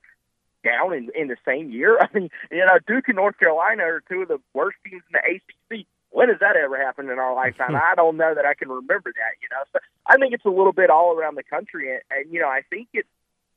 down 0.63 0.95
in, 0.95 1.11
in 1.15 1.29
the 1.29 1.37
same 1.45 1.71
year? 1.71 1.99
I 2.01 2.09
mean, 2.15 2.31
you 2.51 2.59
know, 2.59 2.79
Duke 2.87 3.09
and 3.09 3.17
North 3.17 3.39
Carolina 3.39 3.83
are 3.83 4.03
two 4.09 4.23
of 4.23 4.29
the 4.29 4.39
worst 4.55 4.79
teams 4.89 5.03
in 5.13 5.19
the 5.19 5.77
ACC. 5.77 5.87
When 6.11 6.29
has 6.29 6.39
that 6.39 6.55
ever 6.55 6.79
happened 6.79 7.11
in 7.11 7.19
our 7.19 7.35
lifetime? 7.43 7.75
I 7.75 7.95
don't 7.97 8.17
know 8.17 8.35
that 8.35 8.47
I 8.47 8.55
can 8.55 8.69
remember 8.69 9.13
that. 9.13 9.35
You 9.43 9.49
know, 9.51 9.63
so 9.73 9.81
I 10.07 10.17
think 10.17 10.33
it's 10.33 10.45
a 10.45 10.51
little 10.51 10.73
bit 10.73 10.91
all 10.91 11.13
around 11.17 11.35
the 11.37 11.43
country, 11.43 11.93
and, 11.93 12.03
and 12.11 12.33
you 12.33 12.41
know, 12.41 12.49
I 12.49 12.63
think 12.71 12.89
it's 12.93 13.09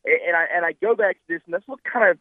and 0.06 0.36
I 0.36 0.46
and 0.54 0.66
I 0.66 0.74
go 0.74 0.96
back 0.96 1.16
to 1.16 1.22
this, 1.28 1.42
and 1.46 1.54
that's 1.54 1.68
what 1.68 1.84
kind 1.84 2.10
of 2.10 2.18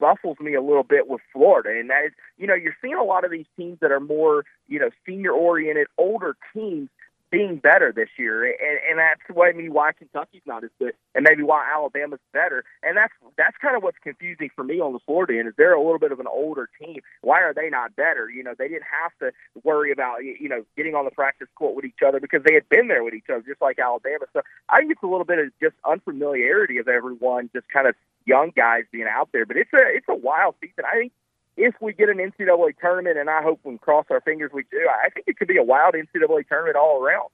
ruffles 0.00 0.38
me 0.40 0.54
a 0.54 0.62
little 0.62 0.82
bit 0.82 1.08
with 1.08 1.20
Florida, 1.32 1.70
and 1.78 1.90
that 1.90 2.06
is, 2.06 2.12
you 2.38 2.46
know, 2.46 2.54
you're 2.54 2.76
seeing 2.82 2.94
a 2.94 3.04
lot 3.04 3.24
of 3.24 3.30
these 3.30 3.46
teams 3.56 3.78
that 3.80 3.90
are 3.92 4.00
more, 4.00 4.44
you 4.68 4.78
know, 4.78 4.90
senior 5.06 5.32
oriented, 5.32 5.86
older 5.98 6.36
teams 6.54 6.88
being 7.30 7.56
better 7.56 7.92
this 7.94 8.08
year, 8.18 8.44
and, 8.44 8.78
and 8.88 8.98
that's 8.98 9.20
why 9.32 9.52
me 9.52 9.68
why 9.68 9.92
Kentucky's 9.92 10.42
not 10.46 10.64
as 10.64 10.70
good, 10.78 10.92
and 11.14 11.26
maybe 11.28 11.42
why 11.42 11.64
Alabama's 11.72 12.20
better, 12.32 12.64
and 12.82 12.96
that's 12.96 13.12
that's 13.36 13.56
kind 13.62 13.76
of 13.76 13.82
what's 13.82 13.98
confusing 14.02 14.50
for 14.54 14.64
me 14.64 14.80
on 14.80 14.92
the 14.92 14.98
Florida 15.06 15.38
end 15.38 15.48
is 15.48 15.54
they're 15.56 15.74
a 15.74 15.82
little 15.82 15.98
bit 15.98 16.12
of 16.12 16.20
an 16.20 16.26
older 16.26 16.68
team. 16.80 17.00
Why 17.22 17.40
are 17.40 17.54
they 17.54 17.70
not 17.70 17.94
better? 17.94 18.28
You 18.28 18.42
know, 18.42 18.54
they 18.58 18.68
didn't 18.68 18.90
have 18.90 19.12
to 19.20 19.32
worry 19.64 19.92
about 19.92 20.24
you 20.24 20.48
know 20.48 20.64
getting 20.76 20.94
on 20.94 21.04
the 21.04 21.10
practice 21.10 21.48
court 21.56 21.76
with 21.76 21.84
each 21.84 22.02
other 22.06 22.20
because 22.20 22.42
they 22.44 22.54
had 22.54 22.68
been 22.68 22.88
there 22.88 23.04
with 23.04 23.14
each 23.14 23.30
other, 23.30 23.42
just 23.46 23.62
like 23.62 23.78
Alabama. 23.78 24.26
So 24.32 24.42
I 24.68 24.78
think 24.78 24.92
it's 24.92 25.02
a 25.02 25.06
little 25.06 25.24
bit 25.24 25.38
of 25.38 25.46
just 25.62 25.76
unfamiliarity 25.88 26.78
of 26.78 26.88
everyone, 26.88 27.50
just 27.54 27.68
kind 27.68 27.86
of 27.86 27.94
young 28.26 28.52
guys 28.54 28.84
being 28.92 29.08
out 29.08 29.30
there. 29.32 29.46
But 29.46 29.56
it's 29.56 29.72
a 29.72 29.82
it's 29.94 30.06
a 30.08 30.14
wild 30.14 30.56
season. 30.60 30.84
I 30.84 30.98
think 30.98 31.12
if 31.56 31.74
we 31.80 31.92
get 31.92 32.08
an 32.08 32.18
NCAA 32.18 32.78
tournament, 32.80 33.18
and 33.18 33.28
I 33.28 33.42
hope 33.42 33.60
and 33.64 33.80
cross 33.80 34.06
our 34.10 34.20
fingers 34.20 34.50
we 34.52 34.62
do, 34.70 34.88
I 35.04 35.10
think 35.10 35.26
it 35.26 35.36
could 35.38 35.48
be 35.48 35.58
a 35.58 35.62
wild 35.62 35.94
NCAA 35.94 36.48
tournament 36.48 36.76
all 36.76 37.02
around. 37.02 37.28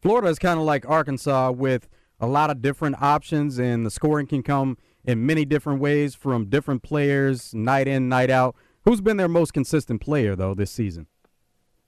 Florida 0.00 0.28
is 0.28 0.38
kind 0.38 0.58
of 0.58 0.64
like 0.64 0.88
Arkansas 0.88 1.50
with 1.50 1.88
a 2.20 2.26
lot 2.26 2.50
of 2.50 2.62
different 2.62 3.00
options, 3.02 3.58
and 3.58 3.84
the 3.84 3.90
scoring 3.90 4.26
can 4.26 4.42
come 4.42 4.78
in 5.04 5.24
many 5.24 5.44
different 5.44 5.80
ways 5.80 6.14
from 6.14 6.46
different 6.46 6.82
players, 6.82 7.54
night 7.54 7.88
in, 7.88 8.08
night 8.08 8.30
out. 8.30 8.54
Who's 8.84 9.00
been 9.00 9.16
their 9.16 9.28
most 9.28 9.52
consistent 9.52 10.00
player 10.00 10.34
though 10.36 10.54
this 10.54 10.70
season? 10.70 11.06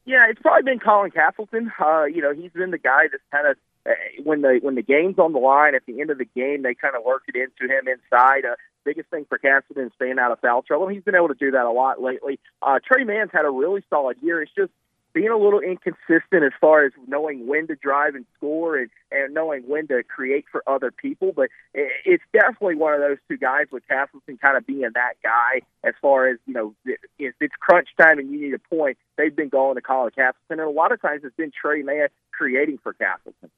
Yeah, 0.04 0.26
it's 0.28 0.40
probably 0.40 0.62
been 0.62 0.80
Colin 0.80 1.10
Castleton. 1.10 1.70
Uh, 1.78 2.04
you 2.04 2.20
know, 2.22 2.34
he's 2.34 2.50
been 2.52 2.70
the 2.70 2.78
guy 2.78 3.04
that's 3.10 3.22
kind 3.30 3.46
of 3.46 3.56
uh, 3.86 3.92
when 4.24 4.42
the 4.42 4.58
when 4.62 4.74
the 4.74 4.82
game's 4.82 5.18
on 5.18 5.32
the 5.32 5.38
line 5.38 5.74
at 5.74 5.82
the 5.86 6.00
end 6.00 6.10
of 6.10 6.18
the 6.18 6.24
game, 6.24 6.62
they 6.62 6.74
kind 6.74 6.96
of 6.96 7.04
work 7.04 7.22
it 7.28 7.36
into 7.36 7.72
him 7.72 7.86
inside. 7.88 8.44
Uh, 8.44 8.56
biggest 8.84 9.08
thing 9.10 9.26
for 9.28 9.38
Castleton 9.38 9.86
is 9.86 9.92
staying 9.96 10.18
out 10.18 10.32
of 10.32 10.40
foul 10.40 10.62
trouble. 10.62 10.88
He's 10.88 11.02
been 11.02 11.14
able 11.14 11.28
to 11.28 11.34
do 11.34 11.50
that 11.52 11.64
a 11.64 11.70
lot 11.70 12.00
lately. 12.00 12.38
Uh, 12.60 12.78
Tre 12.86 13.04
Mann's 13.04 13.30
had 13.32 13.44
a 13.44 13.50
really 13.50 13.82
solid 13.90 14.16
year. 14.22 14.42
It's 14.42 14.52
just 14.54 14.70
being 15.12 15.28
a 15.28 15.36
little 15.36 15.60
inconsistent 15.60 16.42
as 16.42 16.52
far 16.60 16.84
as 16.84 16.92
knowing 17.06 17.46
when 17.46 17.66
to 17.66 17.74
drive 17.76 18.14
and 18.14 18.24
score 18.36 18.78
and, 18.78 18.88
and 19.10 19.34
knowing 19.34 19.62
when 19.66 19.86
to 19.88 20.02
create 20.02 20.46
for 20.50 20.62
other 20.66 20.90
people. 20.90 21.32
But 21.34 21.50
it, 21.74 21.90
it's 22.04 22.22
definitely 22.32 22.76
one 22.76 22.94
of 22.94 23.00
those 23.00 23.18
two 23.28 23.36
guys 23.36 23.66
with 23.70 23.86
Castleton 23.86 24.38
kind 24.38 24.56
of 24.56 24.66
being 24.66 24.80
that 24.80 25.14
guy 25.22 25.60
as 25.84 25.94
far 26.00 26.28
as, 26.28 26.38
you 26.46 26.54
know, 26.54 26.74
if 27.18 27.34
it's 27.40 27.54
crunch 27.60 27.88
time 28.00 28.18
and 28.18 28.30
you 28.30 28.40
need 28.40 28.54
a 28.54 28.58
point, 28.58 28.96
they've 29.16 29.34
been 29.36 29.50
going 29.50 29.74
to 29.74 29.82
Colin 29.82 30.12
Castleton. 30.12 30.60
And 30.60 30.62
a 30.62 30.70
lot 30.70 30.92
of 30.92 31.02
times 31.02 31.22
it's 31.24 31.36
been 31.36 31.52
Tre 31.52 31.82
Mann 31.82 32.08
creating 32.32 32.78
for 32.82 32.94
Castleton. 32.94 33.50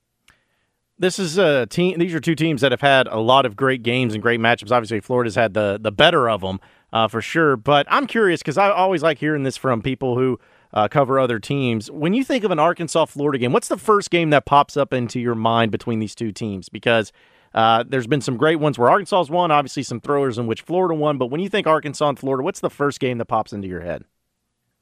This 0.99 1.19
is 1.19 1.39
a 1.39 1.67
team. 1.67 1.99
These 1.99 2.15
are 2.15 2.21
two 2.21 2.37
teams 2.37 2.61
that 2.61 2.71
have 2.71 2.81
had 2.81 3.09
a 3.09 3.19
lot 3.19 3.47
of 3.47 3.57
great 3.57 3.83
games 3.83 4.15
and 4.15 4.23
great 4.23 4.39
matchups. 4.39 4.71
Obviously, 4.71 5.01
Florida's 5.01 5.35
had 5.35 5.55
the 5.55 5.79
the 5.81 5.91
better 5.91 6.29
of 6.29 6.41
them 6.41 6.61
uh, 6.93 7.09
for 7.09 7.21
sure. 7.21 7.57
But 7.57 7.87
I'm 7.91 8.07
curious 8.07 8.41
because 8.41 8.57
I 8.57 8.71
always 8.71 9.03
like 9.03 9.19
hearing 9.19 9.43
this 9.43 9.57
from 9.57 9.83
people 9.83 10.17
who 10.17 10.39
uh, 10.73 10.89
cover 10.89 11.19
other 11.19 11.39
teams. 11.39 11.91
When 11.91 12.15
you 12.15 12.25
think 12.25 12.45
of 12.45 12.51
an 12.51 12.59
Arkansas 12.59 13.07
Florida 13.07 13.39
game, 13.39 13.53
what's 13.53 13.69
the 13.69 13.77
first 13.77 14.11
game 14.11 14.31
that 14.31 14.47
pops 14.47 14.77
up 14.77 14.93
into 14.93 15.21
your 15.21 15.35
mind 15.35 15.73
between 15.73 15.99
these 15.99 16.15
two 16.15 16.33
teams? 16.33 16.69
Because 16.69 17.13
uh, 17.55 17.85
there's 17.87 18.07
been 18.07 18.21
some 18.21 18.37
great 18.37 18.57
ones 18.57 18.79
where 18.79 18.91
Arkansas's 18.91 19.31
won, 19.31 19.51
obviously 19.51 19.83
some 19.83 20.01
throwers 20.01 20.39
in 20.39 20.47
which 20.47 20.63
Florida 20.63 20.95
won. 20.95 21.19
But 21.19 21.27
when 21.27 21.41
you 21.41 21.49
think 21.49 21.67
Arkansas 21.67 22.09
and 22.09 22.19
Florida, 22.19 22.43
what's 22.43 22.61
the 22.61 22.71
first 22.71 23.01
game 23.01 23.19
that 23.19 23.27
pops 23.27 23.53
into 23.53 23.69
your 23.69 23.81
head? 23.81 24.05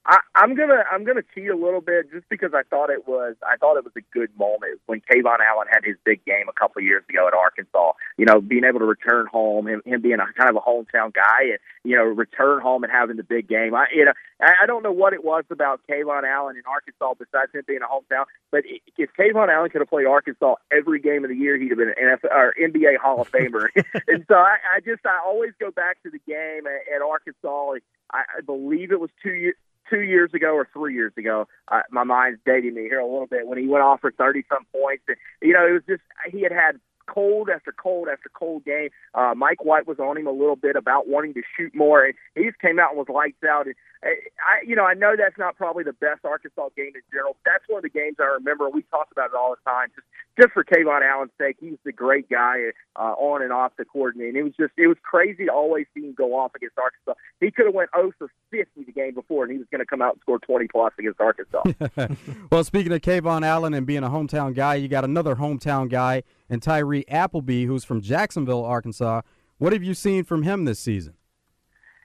I, 0.04 0.18
I'm 0.34 0.56
gonna 0.56 0.82
I'm 0.90 1.04
gonna 1.04 1.22
cheat 1.32 1.48
a 1.48 1.56
little 1.56 1.80
bit 1.80 2.10
just 2.10 2.28
because 2.28 2.50
I 2.54 2.62
thought 2.68 2.90
it 2.90 3.06
was 3.06 3.36
I 3.46 3.56
thought 3.56 3.76
it 3.76 3.84
was 3.84 3.92
a 3.96 4.02
good 4.12 4.30
moment 4.36 4.80
when 4.86 5.00
KeVaughn 5.00 5.38
Allen 5.38 5.68
had 5.70 5.84
his 5.84 5.94
big 6.04 6.24
game 6.24 6.48
a 6.48 6.52
couple 6.52 6.80
of 6.80 6.84
years 6.84 7.04
ago 7.08 7.28
at 7.28 7.34
Arkansas. 7.34 7.92
You 8.16 8.26
know, 8.26 8.40
being 8.40 8.64
able 8.64 8.80
to 8.80 8.84
return 8.84 9.26
home, 9.30 9.68
him, 9.68 9.80
him 9.84 10.02
being 10.02 10.18
a 10.18 10.26
kind 10.36 10.50
of 10.50 10.56
a 10.56 10.60
hometown 10.60 11.14
guy, 11.14 11.54
and 11.54 11.58
you 11.84 11.96
know, 11.96 12.02
return 12.02 12.60
home 12.60 12.82
and 12.82 12.92
having 12.92 13.16
the 13.16 13.22
big 13.22 13.48
game. 13.48 13.76
I 13.76 13.86
you 13.94 14.04
know 14.04 14.12
I, 14.40 14.64
I 14.64 14.66
don't 14.66 14.82
know 14.82 14.90
what 14.90 15.12
it 15.12 15.22
was 15.22 15.44
about 15.50 15.80
KeVaughn 15.88 16.24
Allen 16.24 16.56
in 16.56 16.62
Arkansas 16.66 17.14
besides 17.14 17.52
him 17.54 17.62
being 17.68 17.82
a 17.82 17.86
hometown, 17.86 18.24
but 18.50 18.64
if 18.98 19.10
KeVaughn 19.16 19.54
Allen 19.54 19.70
could 19.70 19.82
have 19.82 19.90
played 19.90 20.06
Arkansas 20.06 20.56
every 20.76 20.98
game 20.98 21.22
of 21.22 21.30
the 21.30 21.36
year, 21.36 21.56
he'd 21.56 21.70
have 21.70 21.78
been 21.78 21.94
an 21.96 22.18
NFL 22.18 22.32
or 22.32 22.54
NBA 22.60 22.98
Hall 22.98 23.20
of 23.20 23.30
Famer. 23.30 23.68
and 24.08 24.24
so 24.26 24.34
I, 24.34 24.56
I 24.76 24.80
just 24.80 25.06
I 25.06 25.20
always 25.24 25.52
go 25.60 25.70
back 25.70 26.02
to 26.02 26.10
the 26.10 26.18
game 26.26 26.66
at, 26.66 26.92
at 26.92 27.02
Arkansas. 27.02 27.74
I, 28.12 28.24
I 28.38 28.40
believe 28.44 28.90
it 28.90 28.98
was 28.98 29.10
two 29.22 29.30
years 29.30 29.54
two 29.88 30.00
years 30.00 30.32
ago 30.34 30.54
or 30.54 30.68
three 30.72 30.94
years 30.94 31.12
ago. 31.16 31.46
Uh, 31.68 31.80
my 31.90 32.04
mind's 32.04 32.40
dating 32.44 32.74
me 32.74 32.82
here 32.82 33.00
a 33.00 33.06
little 33.06 33.26
bit 33.26 33.46
when 33.46 33.58
he 33.58 33.66
went 33.66 33.84
off 33.84 34.00
for 34.00 34.10
thirty 34.12 34.44
some 34.48 34.66
points. 34.72 35.04
And, 35.08 35.16
you 35.40 35.52
know, 35.52 35.66
it 35.66 35.72
was 35.72 35.82
just 35.88 36.02
he 36.30 36.42
had 36.42 36.52
had 36.52 36.80
cold 37.06 37.48
after 37.48 37.72
cold 37.72 38.08
after 38.08 38.28
cold 38.28 38.64
game. 38.64 38.90
Uh, 39.14 39.34
Mike 39.36 39.64
White 39.64 39.86
was 39.86 39.98
on 39.98 40.16
him 40.16 40.26
a 40.26 40.32
little 40.32 40.56
bit 40.56 40.76
about 40.76 41.08
wanting 41.08 41.34
to 41.34 41.42
shoot 41.56 41.74
more, 41.74 42.04
and 42.04 42.14
he 42.34 42.44
just 42.44 42.58
came 42.60 42.78
out 42.78 42.90
and 42.90 42.98
was 42.98 43.08
lights 43.08 43.42
out. 43.48 43.66
And 43.66 43.74
I, 44.04 44.66
you 44.66 44.74
know, 44.74 44.84
I 44.84 44.94
know 44.94 45.14
that's 45.16 45.38
not 45.38 45.56
probably 45.56 45.84
the 45.84 45.92
best 45.92 46.24
Arkansas 46.24 46.70
game 46.76 46.92
in 46.94 47.02
general. 47.12 47.36
That's 47.44 47.62
one 47.68 47.78
of 47.78 47.82
the 47.84 47.88
games 47.88 48.16
I 48.18 48.24
remember. 48.24 48.68
We 48.68 48.82
talk 48.90 49.08
about 49.12 49.30
it 49.30 49.36
all 49.36 49.54
the 49.54 49.70
time. 49.70 49.88
Just, 49.94 50.06
just 50.40 50.52
for 50.52 50.64
KeVaughn 50.64 51.02
Allen's 51.08 51.30
sake, 51.38 51.56
he's 51.60 51.78
the 51.84 51.92
great 51.92 52.28
guy 52.28 52.72
uh, 52.96 53.14
on 53.14 53.42
and 53.42 53.52
off 53.52 53.72
the 53.78 53.84
court. 53.84 54.16
And 54.16 54.36
it 54.36 54.42
was 54.42 54.54
just, 54.58 54.72
it 54.76 54.88
was 54.88 54.96
crazy 55.02 55.46
to 55.46 55.52
always 55.52 55.86
see 55.94 56.00
him 56.00 56.14
go 56.14 56.36
off 56.36 56.52
against 56.56 56.78
Arkansas. 56.78 57.14
He 57.40 57.52
could 57.52 57.66
have 57.66 57.74
went 57.74 57.90
0 57.94 58.12
for 58.18 58.28
50 58.50 58.84
the 58.84 58.92
game 58.92 59.14
before, 59.14 59.44
and 59.44 59.52
he 59.52 59.58
was 59.58 59.68
going 59.70 59.80
to 59.80 59.86
come 59.86 60.02
out 60.02 60.14
and 60.14 60.20
score 60.20 60.40
20 60.40 60.66
plus 60.66 60.92
against 60.98 61.20
Arkansas. 61.20 61.62
well, 62.50 62.64
speaking 62.64 62.92
of 62.92 63.02
KeVaughn 63.02 63.46
Allen 63.46 63.72
and 63.72 63.86
being 63.86 64.02
a 64.02 64.10
hometown 64.10 64.52
guy, 64.52 64.74
you 64.74 64.88
got 64.88 65.04
another 65.04 65.36
hometown 65.36 65.88
guy 65.88 66.24
and 66.52 66.62
Tyree 66.62 67.06
Appleby, 67.08 67.64
who's 67.64 67.82
from 67.82 68.02
Jacksonville, 68.02 68.62
Arkansas. 68.62 69.22
What 69.56 69.72
have 69.72 69.82
you 69.82 69.94
seen 69.94 70.22
from 70.22 70.42
him 70.42 70.66
this 70.66 70.78
season? 70.78 71.14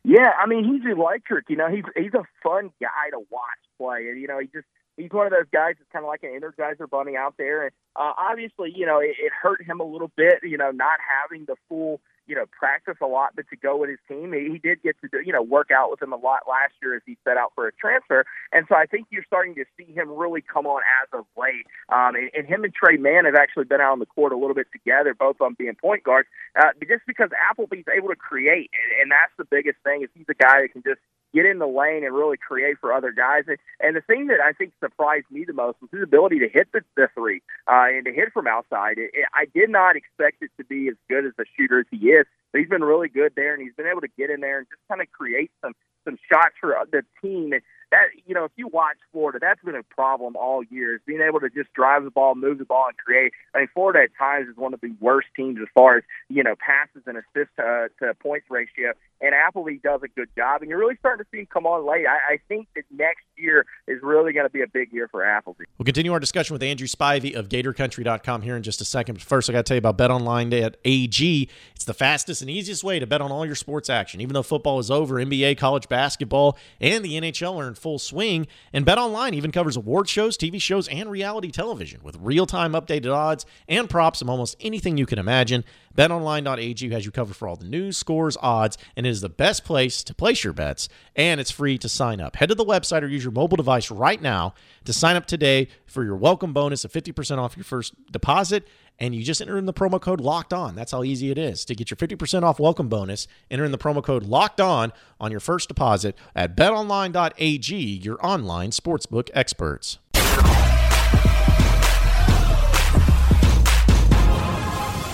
Yeah, 0.05 0.31
I 0.41 0.47
mean 0.47 0.63
he's 0.63 0.89
electric. 0.89 1.49
You 1.49 1.57
know, 1.57 1.67
he's 1.69 1.83
he's 1.97 2.13
a 2.13 2.23
fun 2.41 2.71
guy 2.79 3.09
to 3.11 3.19
watch 3.29 3.61
play, 3.77 4.07
and 4.07 4.21
you 4.21 4.25
know 4.25 4.39
he 4.39 4.47
just 4.47 4.65
he's 4.95 5.11
one 5.11 5.27
of 5.27 5.33
those 5.33 5.49
guys 5.51 5.75
that's 5.77 5.91
kind 5.91 6.05
of 6.05 6.07
like 6.07 6.23
an 6.23 6.39
energizer 6.39 6.89
bunny 6.89 7.17
out 7.17 7.35
there. 7.37 7.63
And 7.63 7.71
uh, 7.97 8.13
obviously, 8.17 8.71
you 8.73 8.85
know, 8.85 8.99
it, 8.99 9.17
it 9.19 9.33
hurt 9.33 9.61
him 9.61 9.81
a 9.81 9.83
little 9.83 10.11
bit, 10.15 10.35
you 10.43 10.57
know, 10.57 10.71
not 10.71 10.97
having 11.03 11.43
the 11.45 11.55
full 11.67 11.99
you 12.27 12.35
know, 12.35 12.45
practice 12.45 12.97
a 13.01 13.05
lot, 13.05 13.31
but 13.35 13.45
to 13.49 13.55
go 13.55 13.77
with 13.77 13.89
his 13.89 13.99
team, 14.07 14.33
he, 14.33 14.59
did 14.59 14.83
get 14.83 14.99
to, 15.01 15.07
do, 15.07 15.21
you 15.25 15.31
know, 15.31 15.41
work 15.41 15.71
out 15.71 15.89
with 15.89 16.01
him 16.01 16.11
a 16.11 16.17
lot 16.17 16.41
last 16.47 16.73
year 16.81 16.95
as 16.95 17.01
he 17.05 17.17
set 17.23 17.37
out 17.37 17.51
for 17.55 17.67
a 17.67 17.71
transfer. 17.71 18.25
And 18.51 18.65
so 18.67 18.75
I 18.75 18.85
think 18.85 19.07
you're 19.09 19.25
starting 19.25 19.55
to 19.55 19.65
see 19.77 19.91
him 19.93 20.09
really 20.09 20.41
come 20.41 20.65
on 20.65 20.81
as 21.01 21.07
of 21.17 21.25
late. 21.37 21.65
Um, 21.89 22.15
and, 22.15 22.29
and 22.35 22.45
him 22.45 22.63
and 22.63 22.73
Tre 22.73 22.97
Mann 22.97 23.25
have 23.25 23.35
actually 23.35 23.65
been 23.65 23.81
out 23.81 23.93
on 23.93 23.99
the 23.99 24.05
court 24.05 24.33
a 24.33 24.37
little 24.37 24.55
bit 24.55 24.67
together, 24.71 25.13
both 25.13 25.39
on 25.41 25.55
being 25.57 25.75
point 25.75 26.03
guards, 26.03 26.27
uh, 26.59 26.71
just 26.81 27.03
because 27.07 27.29
Appleby's 27.49 27.85
able 27.95 28.09
to 28.09 28.15
create. 28.15 28.69
And, 28.73 29.03
and 29.03 29.11
that's 29.11 29.33
the 29.37 29.45
biggest 29.45 29.77
thing 29.83 30.03
is 30.03 30.09
he's 30.13 30.27
a 30.29 30.35
guy 30.35 30.61
that 30.61 30.73
can 30.73 30.83
just 30.83 30.99
get 31.33 31.45
in 31.45 31.59
the 31.59 31.67
lane 31.67 32.03
and 32.03 32.15
really 32.15 32.37
create 32.37 32.77
for 32.79 32.93
other 32.93 33.11
guys. 33.11 33.43
And, 33.47 33.57
and 33.79 33.95
the 33.95 34.01
thing 34.01 34.27
that 34.27 34.39
I 34.39 34.53
think 34.53 34.73
surprised 34.79 35.25
me 35.31 35.45
the 35.45 35.53
most 35.53 35.77
was 35.81 35.89
his 35.91 36.03
ability 36.03 36.39
to 36.39 36.49
hit 36.49 36.67
the, 36.73 36.81
the 36.95 37.09
three 37.13 37.41
uh, 37.67 37.87
and 37.89 38.05
to 38.05 38.13
hit 38.13 38.33
from 38.33 38.47
outside. 38.47 38.97
It, 38.97 39.11
it, 39.13 39.25
I 39.33 39.45
did 39.53 39.69
not 39.69 39.95
expect 39.95 40.41
it 40.41 40.51
to 40.57 40.63
be 40.63 40.87
as 40.87 40.95
good 41.09 41.25
as 41.25 41.33
the 41.37 41.45
shooter 41.57 41.79
as 41.79 41.85
he 41.91 42.09
is. 42.09 42.25
But 42.51 42.61
he's 42.61 42.69
been 42.69 42.83
really 42.83 43.09
good 43.09 43.33
there, 43.35 43.53
and 43.53 43.61
he's 43.61 43.73
been 43.75 43.87
able 43.87 44.01
to 44.01 44.07
get 44.17 44.29
in 44.29 44.39
there 44.39 44.59
and 44.59 44.67
just 44.69 44.81
kind 44.87 45.01
of 45.01 45.11
create 45.11 45.51
some 45.61 45.73
some 46.05 46.17
shots 46.31 46.55
for 46.61 46.77
the 46.91 47.03
team. 47.21 47.51
And 47.51 47.61
that 47.91 48.07
you 48.25 48.33
know, 48.33 48.45
if 48.45 48.51
you 48.55 48.67
watch 48.67 48.97
Florida, 49.11 49.39
that's 49.41 49.63
been 49.63 49.75
a 49.75 49.83
problem 49.83 50.35
all 50.35 50.63
year. 50.63 50.95
Is 50.95 51.01
being 51.05 51.21
able 51.21 51.39
to 51.39 51.49
just 51.49 51.71
drive 51.73 52.03
the 52.03 52.11
ball, 52.11 52.35
move 52.35 52.57
the 52.57 52.65
ball, 52.65 52.87
and 52.87 52.97
create. 52.97 53.33
I 53.53 53.59
mean, 53.59 53.67
Florida 53.73 53.99
at 54.03 54.09
times 54.17 54.49
is 54.49 54.57
one 54.57 54.73
of 54.73 54.81
the 54.81 54.93
worst 54.99 55.27
teams 55.35 55.57
as 55.61 55.67
far 55.73 55.97
as 55.97 56.03
you 56.29 56.43
know 56.43 56.55
passes 56.55 57.03
and 57.05 57.17
assists 57.17 57.55
to, 57.57 57.89
to 57.99 58.13
points 58.15 58.47
ratio. 58.49 58.93
And 59.19 59.33
Appleby 59.33 59.77
does 59.83 60.01
a 60.03 60.07
good 60.07 60.29
job, 60.37 60.61
and 60.61 60.69
you're 60.69 60.77
really 60.77 60.95
starting 60.99 61.23
to 61.23 61.29
see 61.31 61.39
him 61.39 61.47
come 61.51 61.65
on 61.65 61.87
late. 61.89 62.05
I, 62.05 62.33
I 62.33 62.39
think 62.47 62.67
that 62.75 62.83
next 62.91 63.23
year 63.35 63.65
is 63.87 63.99
really 64.03 64.31
going 64.31 64.45
to 64.45 64.51
be 64.51 64.61
a 64.61 64.67
big 64.67 64.93
year 64.93 65.07
for 65.07 65.25
Appleby. 65.25 65.63
We'll 65.77 65.85
continue 65.85 66.13
our 66.13 66.19
discussion 66.19 66.53
with 66.53 66.61
Andrew 66.61 66.85
Spivey 66.85 67.35
of 67.35 67.49
GatorCountry.com 67.49 68.43
here 68.43 68.55
in 68.55 68.61
just 68.61 68.79
a 68.79 68.85
second. 68.85 69.15
But 69.15 69.23
first, 69.23 69.49
I 69.49 69.53
got 69.53 69.65
to 69.65 69.69
tell 69.69 69.75
you 69.75 69.79
about 69.79 69.97
BetOnline.ag. 69.97 71.49
It's 71.75 71.85
the 71.85 71.93
fastest 71.95 72.41
and 72.41 72.51
easiest 72.51 72.83
way 72.83 72.99
to 72.99 73.07
bet 73.07 73.21
on 73.21 73.31
all 73.31 73.43
your 73.43 73.55
sports 73.55 73.89
action. 73.89 74.21
Even 74.21 74.35
though 74.35 74.43
football 74.43 74.77
is 74.77 74.91
over, 74.91 75.15
NBA, 75.15 75.57
college 75.57 75.89
basketball, 75.89 76.55
and 76.79 77.03
the 77.03 77.19
NHL 77.19 77.55
are 77.57 77.67
in 77.67 77.73
full 77.77 77.99
swing. 77.99 78.47
And 78.73 78.85
BetOnline 78.85 79.33
even 79.33 79.51
covers 79.51 79.77
award 79.77 80.09
shows, 80.09 80.37
TV 80.37 80.61
shows, 80.61 80.87
and 80.87 81.09
reality 81.09 81.51
television 81.51 82.01
with 82.03 82.17
real-time 82.19 82.73
updated 82.73 83.13
odds 83.13 83.45
and 83.67 83.89
props 83.89 84.21
of 84.21 84.29
almost 84.29 84.55
anything 84.59 84.97
you 84.97 85.05
can 85.05 85.19
imagine. 85.19 85.63
BetOnline.ag 85.95 86.91
has 86.91 87.05
you 87.05 87.11
covered 87.11 87.35
for 87.35 87.47
all 87.47 87.55
the 87.55 87.65
news, 87.65 87.97
scores, 87.97 88.37
odds, 88.41 88.77
and 88.95 89.07
it 89.07 89.09
is 89.09 89.21
the 89.21 89.29
best 89.29 89.65
place 89.65 90.03
to 90.03 90.13
place 90.13 90.43
your 90.43 90.53
bets, 90.53 90.89
and 91.15 91.39
it's 91.39 91.49
free 91.49 91.77
to 91.79 91.89
sign 91.89 92.21
up. 92.21 92.35
Head 92.35 92.49
to 92.49 92.55
the 92.55 92.63
website 92.63 93.01
or 93.01 93.07
use 93.07 93.23
your 93.23 93.31
mobile 93.31 93.57
device 93.57 93.89
right 93.89 94.21
now 94.21 94.53
to 94.85 94.93
sign 94.93 95.15
up 95.15 95.25
today 95.25 95.67
for 95.85 96.03
your 96.03 96.15
welcome 96.15 96.53
bonus 96.53 96.85
of 96.85 96.91
50% 96.91 97.39
off 97.39 97.57
your 97.57 97.63
first 97.63 97.95
deposit, 98.11 98.67
and 98.99 99.13
you 99.15 99.23
just 99.23 99.41
enter 99.41 99.57
in 99.57 99.65
the 99.65 99.73
promo 99.73 100.01
code 100.01 100.19
LOCKED 100.19 100.53
ON. 100.53 100.75
That's 100.75 100.91
how 100.91 101.03
easy 101.03 101.31
it 101.31 101.37
is. 101.37 101.65
To 101.65 101.75
get 101.75 101.91
your 101.91 101.97
50% 101.97 102.43
off 102.43 102.59
welcome 102.59 102.87
bonus, 102.87 103.27
enter 103.51 103.65
in 103.65 103.71
the 103.71 103.77
promo 103.77 104.03
code 104.03 104.23
LOCKED 104.23 104.61
ON 104.61 104.93
on 105.19 105.31
your 105.31 105.39
first 105.39 105.67
deposit 105.67 106.15
at 106.35 106.55
betonline.ag, 106.55 107.75
your 107.75 108.25
online 108.25 108.71
sportsbook 108.71 109.29
experts. 109.33 109.99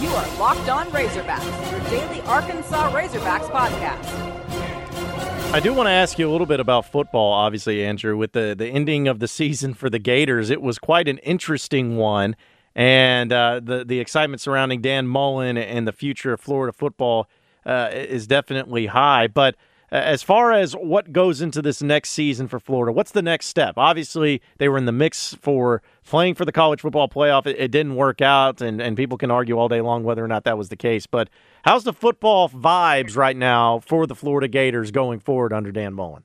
You 0.01 0.09
are 0.09 0.37
Locked 0.37 0.69
On 0.69 0.85
Razorbacks, 0.87 1.71
your 1.71 1.79
daily 1.89 2.21
Arkansas 2.21 2.91
Razorbacks 2.91 3.49
podcast. 3.49 4.33
I 5.53 5.59
do 5.59 5.71
want 5.71 5.85
to 5.85 5.91
ask 5.91 6.17
you 6.17 6.27
a 6.27 6.31
little 6.31 6.47
bit 6.47 6.59
about 6.59 6.91
football, 6.91 7.31
obviously, 7.31 7.85
Andrew. 7.85 8.17
With 8.17 8.31
the, 8.31 8.55
the 8.57 8.65
ending 8.65 9.07
of 9.07 9.19
the 9.19 9.27
season 9.27 9.75
for 9.75 9.87
the 9.87 9.99
Gators, 9.99 10.49
it 10.49 10.63
was 10.63 10.79
quite 10.79 11.07
an 11.07 11.19
interesting 11.19 11.95
one. 11.95 12.35
And 12.75 13.31
uh, 13.31 13.59
the, 13.63 13.85
the 13.85 13.99
excitement 13.99 14.41
surrounding 14.41 14.81
Dan 14.81 15.07
Mullen 15.07 15.57
and 15.57 15.87
the 15.87 15.91
future 15.91 16.33
of 16.33 16.41
Florida 16.41 16.73
football 16.73 17.29
uh, 17.65 17.89
is 17.91 18.25
definitely 18.27 18.87
high. 18.87 19.27
But 19.27 19.55
uh, 19.91 19.97
as 19.97 20.23
far 20.23 20.51
as 20.51 20.73
what 20.73 21.13
goes 21.13 21.39
into 21.39 21.61
this 21.61 21.83
next 21.83 22.09
season 22.09 22.47
for 22.47 22.59
Florida, 22.59 22.91
what's 22.91 23.11
the 23.11 23.21
next 23.21 23.45
step? 23.45 23.75
Obviously, 23.77 24.41
they 24.57 24.67
were 24.67 24.77
in 24.77 24.85
the 24.85 24.91
mix 24.91 25.35
for 25.35 25.83
playing 26.03 26.33
for 26.33 26.45
the 26.45 26.51
college 26.51 26.81
football 26.81 27.07
playoff. 27.07 27.45
It, 27.45 27.57
it, 27.59 27.69
didn't 27.69 27.95
work 27.95 28.19
out, 28.19 28.59
and, 28.59 28.81
and 28.81 28.97
people 28.97 29.19
can 29.19 29.29
argue 29.29 29.57
all 29.59 29.67
day 29.67 29.81
long 29.81 30.03
whether 30.03 30.25
or 30.25 30.27
not 30.27 30.45
that 30.45 30.57
was 30.57 30.69
the 30.69 30.75
case. 30.75 31.05
But 31.05 31.29
how's 31.63 31.83
the 31.83 31.93
football 31.93 32.49
vibes 32.49 33.15
right 33.15 33.37
now 33.37 33.79
for 33.79 34.07
the 34.07 34.15
Florida 34.15 34.47
Gators 34.47 34.89
going 34.89 35.19
forward 35.19 35.53
under 35.53 35.71
Dan 35.71 35.93
Mullen? 35.93 36.23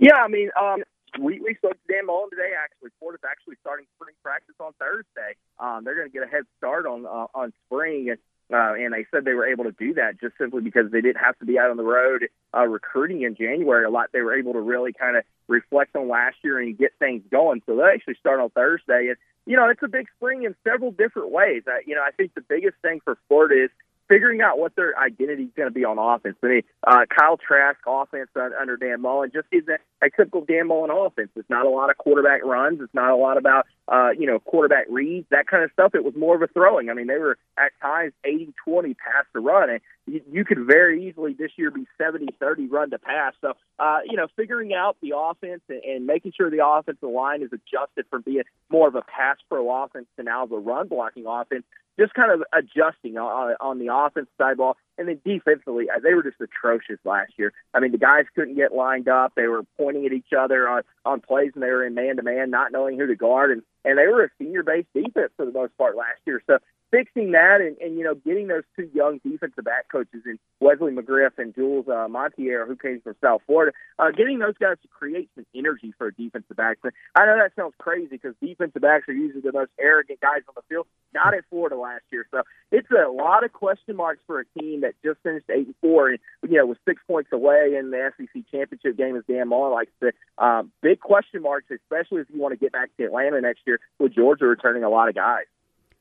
Yeah, 0.00 0.16
I 0.16 0.28
mean, 0.28 0.50
um, 0.60 0.82
we, 1.20 1.40
we 1.40 1.54
spoke 1.54 1.72
to 1.72 1.92
Dan 1.92 2.06
Mullen 2.06 2.30
today. 2.30 2.52
Actually, 2.56 2.90
Florida's 2.98 3.24
actually 3.28 3.56
starting 3.60 3.86
spring 3.96 4.14
practice 4.22 4.54
on 4.60 4.72
Thursday. 4.78 5.36
Um, 5.58 5.84
they're 5.84 5.96
going 5.96 6.08
to 6.08 6.12
get 6.12 6.22
a 6.22 6.30
head 6.30 6.44
start 6.58 6.86
on 6.86 7.06
uh, 7.06 7.26
on 7.34 7.52
spring. 7.66 8.10
And 8.10 8.18
uh, 8.52 8.74
and 8.74 8.92
they 8.92 9.06
said 9.10 9.24
they 9.24 9.34
were 9.34 9.46
able 9.46 9.64
to 9.64 9.72
do 9.72 9.94
that 9.94 10.20
just 10.20 10.38
simply 10.38 10.62
because 10.62 10.90
they 10.92 11.00
didn't 11.00 11.22
have 11.22 11.36
to 11.40 11.44
be 11.44 11.58
out 11.58 11.70
on 11.70 11.76
the 11.76 11.82
road 11.82 12.28
uh, 12.54 12.64
recruiting 12.64 13.22
in 13.22 13.34
January 13.34 13.84
a 13.84 13.90
lot. 13.90 14.10
They 14.12 14.20
were 14.20 14.38
able 14.38 14.52
to 14.52 14.60
really 14.60 14.92
kind 14.92 15.16
of 15.16 15.24
reflect 15.48 15.96
on 15.96 16.08
last 16.08 16.36
year 16.42 16.60
and 16.60 16.78
get 16.78 16.92
things 16.98 17.22
going. 17.30 17.62
So 17.66 17.74
they 17.76 17.82
actually 17.82 18.14
start 18.20 18.38
on 18.38 18.50
Thursday. 18.50 19.08
And, 19.08 19.16
you 19.46 19.56
know, 19.56 19.68
it's 19.68 19.82
a 19.82 19.88
big 19.88 20.06
spring 20.16 20.44
in 20.44 20.54
several 20.62 20.92
different 20.92 21.32
ways. 21.32 21.64
Uh, 21.66 21.78
you 21.86 21.96
know, 21.96 22.02
I 22.02 22.12
think 22.12 22.34
the 22.34 22.40
biggest 22.40 22.76
thing 22.82 23.00
for 23.04 23.18
Florida 23.26 23.64
is 23.64 23.70
figuring 24.08 24.40
out 24.40 24.58
what 24.60 24.76
their 24.76 24.96
identity 24.96 25.44
is 25.44 25.50
going 25.56 25.68
to 25.68 25.74
be 25.74 25.84
on 25.84 25.98
offense. 25.98 26.36
I 26.42 26.46
mean, 26.46 26.62
uh, 26.86 27.06
Kyle 27.10 27.36
Trask 27.36 27.78
offense 27.84 28.30
under 28.36 28.76
Dan 28.76 29.00
Mullen 29.00 29.32
just 29.34 29.48
is 29.50 29.64
a, 30.06 30.16
typical 30.16 30.44
Dan 30.44 30.68
Mullen 30.68 30.90
offense. 30.90 31.30
It's 31.36 31.50
not 31.50 31.66
a 31.66 31.68
lot 31.68 31.90
of 31.90 31.98
quarterback 31.98 32.44
runs. 32.44 32.80
It's 32.80 32.94
not 32.94 33.10
a 33.10 33.16
lot 33.16 33.38
about, 33.38 33.66
uh, 33.88 34.10
you 34.18 34.26
know, 34.26 34.38
quarterback 34.38 34.86
reads, 34.88 35.26
that 35.30 35.46
kind 35.46 35.64
of 35.64 35.70
stuff. 35.72 35.94
It 35.94 36.04
was 36.04 36.14
more 36.16 36.34
of 36.34 36.42
a 36.42 36.46
throwing. 36.46 36.90
I 36.90 36.94
mean, 36.94 37.06
they 37.06 37.18
were 37.18 37.38
at 37.58 37.72
times 37.80 38.12
80-20 38.26 38.96
pass 38.96 39.24
to 39.32 39.40
run. 39.40 39.70
And 39.70 39.80
you, 40.06 40.20
you 40.30 40.44
could 40.44 40.58
very 40.66 41.08
easily 41.08 41.34
this 41.34 41.52
year 41.56 41.70
be 41.70 41.86
70-30 42.00 42.70
run 42.70 42.90
to 42.90 42.98
pass. 42.98 43.34
So, 43.40 43.54
uh, 43.78 43.98
you 44.04 44.16
know, 44.16 44.26
figuring 44.36 44.74
out 44.74 44.96
the 45.02 45.12
offense 45.16 45.62
and, 45.68 45.82
and 45.82 46.06
making 46.06 46.32
sure 46.36 46.50
the 46.50 46.66
offensive 46.66 47.08
line 47.08 47.42
is 47.42 47.50
adjusted 47.52 48.06
from 48.10 48.22
being 48.22 48.44
more 48.70 48.88
of 48.88 48.94
a 48.94 49.02
pass 49.02 49.36
pro 49.48 49.84
offense 49.84 50.06
to 50.16 50.22
now 50.22 50.46
the 50.46 50.56
run 50.56 50.88
blocking 50.88 51.24
offense 51.26 51.64
just 51.98 52.14
kind 52.14 52.30
of 52.30 52.42
adjusting 52.52 53.16
on, 53.16 53.56
on 53.60 53.78
the 53.78 53.92
offense 53.92 54.28
side 54.38 54.56
ball. 54.58 54.76
And 54.98 55.08
then 55.08 55.20
defensively, 55.24 55.86
uh, 55.90 56.00
they 56.00 56.14
were 56.14 56.22
just 56.22 56.40
atrocious 56.40 56.98
last 57.04 57.32
year. 57.36 57.52
I 57.74 57.80
mean, 57.80 57.92
the 57.92 57.98
guys 57.98 58.24
couldn't 58.34 58.56
get 58.56 58.72
lined 58.72 59.08
up. 59.08 59.34
They 59.34 59.46
were 59.46 59.62
pointing 59.76 60.06
at 60.06 60.12
each 60.12 60.32
other 60.36 60.68
on, 60.68 60.82
on 61.04 61.20
plays, 61.20 61.52
and 61.54 61.62
they 61.62 61.68
were 61.68 61.84
in 61.84 61.94
man 61.94 62.16
to 62.16 62.22
man, 62.22 62.50
not 62.50 62.72
knowing 62.72 62.98
who 62.98 63.06
to 63.06 63.16
guard. 63.16 63.50
And, 63.50 63.62
and 63.84 63.98
they 63.98 64.06
were 64.06 64.24
a 64.24 64.28
senior 64.38 64.62
based 64.62 64.88
defense 64.94 65.32
for 65.36 65.44
the 65.44 65.52
most 65.52 65.76
part 65.76 65.96
last 65.96 66.20
year. 66.26 66.42
So 66.46 66.58
fixing 66.90 67.32
that 67.32 67.60
and, 67.60 67.76
and 67.78 67.98
you 67.98 68.04
know 68.04 68.14
getting 68.14 68.46
those 68.46 68.62
two 68.74 68.88
young 68.94 69.20
defensive 69.24 69.64
back 69.64 69.90
coaches 69.90 70.22
in 70.24 70.38
Wesley 70.60 70.92
McGriff 70.92 71.38
and 71.38 71.54
Jules 71.54 71.86
uh, 71.88 72.08
Montinar, 72.08 72.66
who 72.66 72.76
came 72.76 73.00
from 73.00 73.14
South 73.22 73.42
Florida, 73.46 73.72
uh, 73.98 74.10
getting 74.10 74.38
those 74.38 74.56
guys 74.58 74.76
to 74.82 74.88
create 74.88 75.28
some 75.34 75.46
energy 75.54 75.92
for 75.98 76.08
a 76.08 76.14
defensive 76.14 76.56
back. 76.56 76.78
I 77.14 77.26
know 77.26 77.36
that 77.36 77.52
sounds 77.56 77.74
crazy 77.78 78.08
because 78.10 78.34
defensive 78.40 78.82
backs 78.82 79.08
are 79.08 79.14
usually 79.14 79.42
the 79.42 79.52
most 79.52 79.70
arrogant 79.78 80.20
guys 80.20 80.42
on 80.48 80.54
the 80.56 80.62
field. 80.68 80.86
Not 81.16 81.34
at 81.34 81.44
Florida 81.48 81.76
last 81.76 82.04
year, 82.12 82.26
so 82.30 82.42
it's 82.70 82.88
a 82.90 83.10
lot 83.10 83.44
of 83.44 83.52
question 83.52 83.96
marks 83.96 84.20
for 84.26 84.40
a 84.40 84.44
team 84.58 84.82
that 84.82 84.92
just 85.02 85.18
finished 85.22 85.46
eight 85.50 85.66
and 85.66 85.74
four 85.80 86.10
and 86.10 86.18
you 86.48 86.58
know 86.58 86.66
was 86.66 86.76
six 86.86 87.00
points 87.06 87.30
away 87.32 87.74
in 87.78 87.90
the 87.90 88.12
SEC 88.16 88.42
championship 88.50 88.96
game, 88.96 89.16
as 89.16 89.22
Dan 89.28 89.48
Mullen 89.48 89.72
likes 89.72 89.92
to. 90.02 90.12
Um, 90.44 90.72
big 90.82 91.00
question 91.00 91.42
marks, 91.42 91.66
especially 91.70 92.20
if 92.20 92.26
you 92.32 92.40
want 92.40 92.52
to 92.52 92.58
get 92.58 92.72
back 92.72 92.90
to 92.98 93.04
Atlanta 93.04 93.40
next 93.40 93.60
year 93.66 93.80
with 93.98 94.14
Georgia 94.14 94.44
returning 94.44 94.84
a 94.84 94.90
lot 94.90 95.08
of 95.08 95.14
guys. 95.14 95.46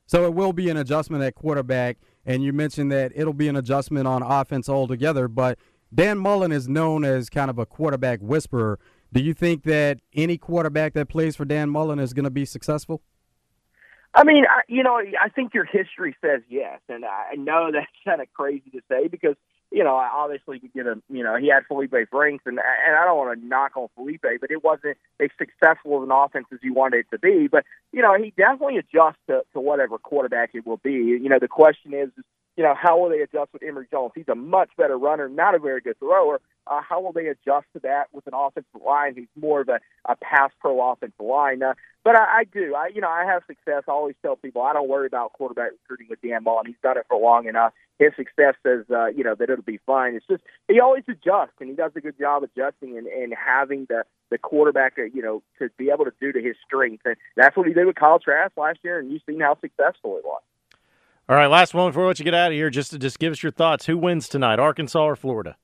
So 0.06 0.25
it 0.25 0.34
will 0.34 0.54
be 0.54 0.69
an 0.69 0.78
adjustment 0.78 1.23
at 1.23 1.36
quarterback, 1.36 1.97
and 2.25 2.43
you 2.43 2.54
mentioned 2.54 2.91
that 2.91 3.12
it'll 3.15 3.34
be 3.34 3.47
an 3.47 3.56
adjustment 3.56 4.08
on 4.08 4.21
offense 4.21 4.69
altogether. 4.69 5.28
But 5.28 5.58
Dan 5.93 6.17
Mullen 6.19 6.51
is 6.51 6.67
known 6.67 7.06
as 7.06 7.30
kind 7.30 7.49
of 7.49 7.58
a 7.58 7.65
quarterback 7.65 8.19
whisperer. 8.21 8.80
Do 9.13 9.23
you 9.23 9.34
think 9.34 9.63
that 9.63 9.99
any 10.13 10.38
quarterback 10.38 10.93
that 10.93 11.08
plays 11.08 11.36
for 11.36 11.45
Dan 11.45 11.69
Mullen 11.69 11.99
is 11.99 12.13
going 12.13 12.25
to 12.25 12.30
be 12.30 12.43
successfs 12.43 12.99
I 14.15 14.23
mean, 14.23 14.45
I, 14.49 14.62
you 14.67 14.82
know, 14.82 14.97
I 14.97 15.30
think 15.30 15.54
your 15.54 15.65
history 15.65 16.15
says 16.21 16.41
yes, 16.49 16.80
and 16.88 17.04
I 17.06 17.36
know 17.36 17.69
that's 17.73 17.88
kind 18.04 18.21
of 18.21 18.32
crazy 18.34 18.69
to 18.71 18.82
say 18.89 19.08
because 19.08 19.36
you 19.71 19.84
know, 19.84 19.95
obviously 19.95 20.60
we 20.62 20.69
get 20.69 20.88
a, 20.88 21.01
you 21.10 21.23
know, 21.23 21.36
he 21.36 21.49
had 21.49 21.65
Felipe 21.67 21.93
Franks, 22.10 22.43
and 22.45 22.60
and 22.60 22.95
I 22.95 23.04
don't 23.04 23.17
want 23.17 23.39
to 23.39 23.45
knock 23.45 23.75
on 23.75 23.89
Felipe, 23.95 24.21
but 24.39 24.49
it 24.49 24.63
wasn't 24.63 24.97
as 25.19 25.30
successful 25.38 25.97
of 25.97 26.04
an 26.04 26.12
offense 26.12 26.45
as 26.54 26.60
you 26.62 26.73
wanted 26.73 26.99
it 26.99 27.08
to 27.12 27.19
be. 27.19 27.47
But 27.47 27.65
you 27.91 28.01
know, 28.01 28.15
he 28.15 28.32
definitely 28.38 28.78
adjusts 28.78 29.19
to, 29.28 29.41
to 29.54 29.60
whatever 29.60 29.97
quarterback 29.97 30.51
it 30.54 30.65
will 30.65 30.78
be. 30.78 30.93
You 30.93 31.28
know, 31.30 31.39
the 31.39 31.47
question 31.47 31.93
is, 31.93 32.10
you 32.56 32.63
know, 32.63 32.73
how 32.80 32.99
will 32.99 33.10
they 33.10 33.19
adjust 33.19 33.51
with 33.51 33.63
Emory 33.63 33.88
Jones? 33.91 34.13
He's 34.15 34.30
a 34.30 34.36
much 34.36 34.69
better 34.78 34.97
runner, 34.97 35.28
not 35.28 35.56
a 35.56 35.60
very 35.60 35.82
good 35.82 35.99
thrower. 35.99 36.39
Uh, 36.67 36.82
how 36.82 37.01
will 37.01 37.12
they 37.12 37.28
adjust 37.28 37.65
to 37.73 37.80
that 37.84 38.06
with 38.13 38.25
an 38.28 38.34
offensive 38.34 38.82
line 38.86 39.15
who's 39.15 39.28
more 39.39 39.62
of 39.62 39.69
a, 39.69 39.80
a 40.06 40.15
pass 40.15 40.51
pro 40.60 40.91
offensive 40.91 41.19
line? 41.19 41.62
Uh, 41.62 41.73
but 42.04 42.15
I, 42.15 42.39
I 42.39 42.43
do. 42.43 42.75
I, 42.75 42.88
you 42.93 43.01
know, 43.01 43.10
I 43.10 43.25
have 43.25 43.43
success. 43.47 43.84
I 43.88 43.91
always 43.91 44.15
tell 44.21 44.36
people 44.36 44.62
I 44.62 44.73
don't 44.73 44.88
worry 44.88 45.08
about 45.08 45.34
quarterback 45.34 45.71
recruiting 45.71 46.08
with 46.10 46.21
Dan 46.21 46.43
Mullen. 46.43 46.67
He's 46.67 46.75
done 46.84 46.97
it 46.97 47.06
for 47.10 47.19
long 47.19 47.47
enough. 47.47 47.73
His 47.97 48.12
success 48.15 48.56
says, 48.62 48.86
uh, 48.91 49.08
you 49.08 49.23
know, 49.23 49.36
that 49.36 49.49
it'll 49.49 49.63
be 49.63 49.80
fine. 49.86 50.15
It's 50.15 50.25
just 50.28 50.43
he 50.67 50.80
always 50.80 51.04
adjusts, 51.08 51.56
and 51.60 51.69
he 51.69 51.75
does 51.75 51.91
a 51.95 52.01
good 52.01 52.17
job 52.19 52.43
adjusting 52.43 52.97
and, 52.97 53.08
and 53.08 53.34
having 53.34 53.86
the 53.89 54.04
the 54.30 54.38
quarterback, 54.38 54.93
uh, 54.99 55.04
you 55.04 55.21
know, 55.21 55.41
to 55.60 55.69
be 55.78 55.89
able 55.89 56.06
to 56.06 56.13
do 56.19 56.32
to 56.32 56.41
his 56.41 56.56
strength. 56.65 57.04
And 57.06 57.15
that's 57.36 57.56
what 57.56 57.67
he 57.67 57.73
did 57.73 57.86
with 57.86 57.95
Kyle 57.95 58.19
Trask 58.19 58.51
last 58.58 58.80
year, 58.84 58.99
and 58.99 59.12
you've 59.12 59.21
seen 59.25 59.39
how 59.39 59.58
successful 59.62 60.17
it 60.17 60.25
was. 60.25 60.41
All 61.28 61.36
right, 61.36 61.47
last 61.47 61.73
one 61.73 61.89
before 61.89 62.04
we 62.04 62.08
let 62.10 62.19
you 62.19 62.25
get 62.25 62.36
out 62.36 62.51
of 62.51 62.54
here. 62.54 62.69
Just 62.69 62.99
just 62.99 63.17
give 63.17 63.32
us 63.32 63.41
your 63.41 63.51
thoughts. 63.51 63.88
Who 63.88 63.97
wins 63.97 64.28
tonight, 64.28 64.60
Arkansas 64.60 65.04
or 65.04 65.15
Florida? 65.15 65.58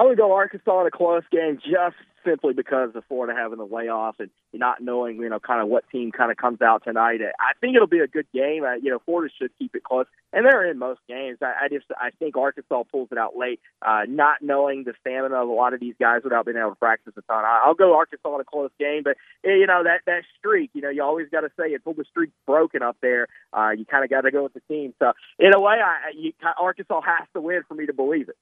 Going 0.00 0.16
to 0.16 0.16
go 0.16 0.32
Arkansas 0.32 0.80
in 0.80 0.86
a 0.86 0.90
close 0.90 1.24
game 1.30 1.58
just 1.58 1.96
simply 2.24 2.54
because 2.54 2.90
of 2.94 3.04
Florida 3.06 3.38
having 3.38 3.58
the 3.58 3.66
layoff 3.66 4.16
and 4.18 4.30
not 4.52 4.82
knowing, 4.82 5.16
you 5.16 5.28
know, 5.28 5.38
kind 5.38 5.60
of 5.62 5.68
what 5.68 5.84
team 5.90 6.10
kind 6.10 6.30
of 6.30 6.36
comes 6.36 6.60
out 6.62 6.84
tonight. 6.84 7.20
I 7.22 7.52
think 7.60 7.76
it'll 7.76 7.86
be 7.86 8.00
a 8.00 8.06
good 8.06 8.26
game. 8.32 8.64
I, 8.64 8.78
you 8.82 8.90
know, 8.90 8.98
Florida 9.04 9.32
should 9.38 9.50
keep 9.58 9.74
it 9.74 9.84
close, 9.84 10.06
and 10.32 10.44
they're 10.44 10.70
in 10.70 10.78
most 10.78 11.00
games. 11.06 11.38
I, 11.42 11.64
I 11.64 11.68
just 11.68 11.86
I 11.96 12.10
think 12.18 12.36
Arkansas 12.36 12.84
pulls 12.90 13.08
it 13.12 13.18
out 13.18 13.36
late, 13.36 13.60
uh, 13.82 14.02
not 14.08 14.42
knowing 14.42 14.84
the 14.84 14.94
stamina 15.00 15.34
of 15.34 15.48
a 15.48 15.52
lot 15.52 15.74
of 15.74 15.80
these 15.80 15.94
guys 16.00 16.22
without 16.24 16.46
being 16.46 16.56
able 16.56 16.70
to 16.70 16.76
practice 16.76 17.12
a 17.16 17.22
ton. 17.22 17.44
I, 17.44 17.62
I'll 17.64 17.74
go 17.74 17.96
Arkansas 17.96 18.34
in 18.34 18.40
a 18.40 18.44
close 18.44 18.70
game, 18.78 19.02
but 19.04 19.16
eh, 19.44 19.54
you 19.54 19.66
know 19.66 19.84
that 19.84 20.00
that 20.06 20.22
streak, 20.38 20.70
you 20.72 20.82
know, 20.82 20.90
you 20.90 21.02
always 21.02 21.28
got 21.30 21.42
to 21.42 21.50
say 21.58 21.74
until 21.74 21.94
the 21.94 22.04
streak's 22.10 22.32
broken 22.46 22.82
up 22.82 22.96
there, 23.02 23.28
uh, 23.52 23.70
you 23.70 23.84
kind 23.84 24.04
of 24.04 24.10
got 24.10 24.22
to 24.22 24.30
go 24.30 24.42
with 24.44 24.54
the 24.54 24.62
team. 24.68 24.94
So 24.98 25.12
in 25.38 25.54
a 25.54 25.60
way, 25.60 25.76
I, 25.84 26.12
you, 26.16 26.32
Arkansas 26.58 27.00
has 27.02 27.28
to 27.34 27.40
win 27.40 27.62
for 27.68 27.74
me 27.74 27.86
to 27.86 27.92
believe 27.92 28.28
it. 28.28 28.36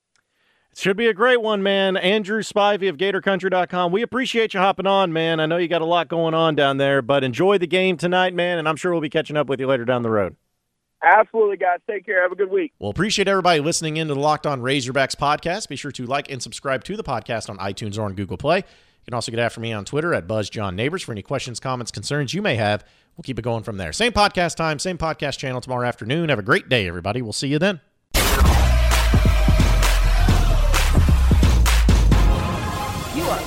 Should 0.77 0.97
be 0.97 1.09
a 1.09 1.15
great 1.15 1.43
one, 1.43 1.63
man. 1.63 1.97
Andrew 1.97 2.41
Spivey 2.41 2.89
of 2.89 2.97
GatorCountry.com. 2.97 3.91
We 3.91 4.03
appreciate 4.03 4.55
you 4.55 4.61
hopping 4.61 4.87
on, 4.87 5.13
man. 5.13 5.41
I 5.41 5.47
know 5.47 5.57
you 5.57 5.67
got 5.67 5.83
a 5.83 5.87
lot 5.87 6.07
going 6.07 6.35
on 6.35 6.55
down 6.55 6.77
there, 6.77 7.03
but 7.03 7.25
enjoy 7.25 7.59
the 7.59 7.67
game 7.67 7.97
tonight, 7.97 8.33
man, 8.33 8.59
and 8.59 8.69
I'm 8.69 8.77
sure 8.77 8.93
we'll 8.93 9.01
be 9.01 9.11
catching 9.11 9.37
up 9.37 9.49
with 9.49 9.59
you 9.59 9.67
later 9.67 9.85
down 9.85 10.03
the 10.03 10.11
road. 10.11 10.37
Absolutely, 11.03 11.57
guys. 11.57 11.79
Take 11.89 12.07
care. 12.07 12.23
Have 12.23 12.33
a 12.33 12.37
good 12.37 12.51
week. 12.51 12.73
Well, 12.79 12.91
appreciate 12.91 13.27
everybody 13.29 13.61
listening 13.61 13.97
in 13.97 14.09
to 14.09 14.15
the 14.15 14.21
Locked 14.21 14.47
On 14.47 14.61
Razorbacks 14.61 15.17
podcast. 15.17 15.69
Be 15.69 15.77
sure 15.77 15.93
to 15.93 16.07
like 16.07 16.31
and 16.31 16.43
subscribe 16.43 16.85
to 16.85 16.97
the 16.97 17.05
podcast 17.05 17.49
on 17.51 17.59
iTunes 17.59 17.99
or 17.99 18.03
on 18.03 18.15
Google 18.15 18.37
Play. 18.37 18.59
You 18.59 19.05
can 19.05 19.15
also 19.15 19.31
get 19.33 19.41
after 19.41 19.61
me 19.61 19.73
on 19.73 19.85
Twitter 19.85 20.13
at 20.15 20.27
BuzzJohnNeighbors 20.29 21.03
for 21.03 21.13
any 21.13 21.23
questions, 21.23 21.61
comments, 21.61 21.91
concerns 21.91 22.35
you 22.35 22.43
may 22.43 22.57
have. 22.57 22.85
We'll 23.17 23.23
keep 23.23 23.39
it 23.39 23.43
going 23.43 23.63
from 23.65 23.79
there. 23.79 23.93
Same 23.93 24.13
podcast 24.13 24.57
time, 24.57 24.79
same 24.79 24.99
podcast 24.99 25.39
channel 25.39 25.61
tomorrow 25.61 25.87
afternoon. 25.87 26.29
Have 26.29 26.39
a 26.39 26.43
great 26.43 26.69
day, 26.69 26.87
everybody. 26.87 27.23
We'll 27.23 27.33
see 27.33 27.49
you 27.49 27.59
then. 27.59 27.81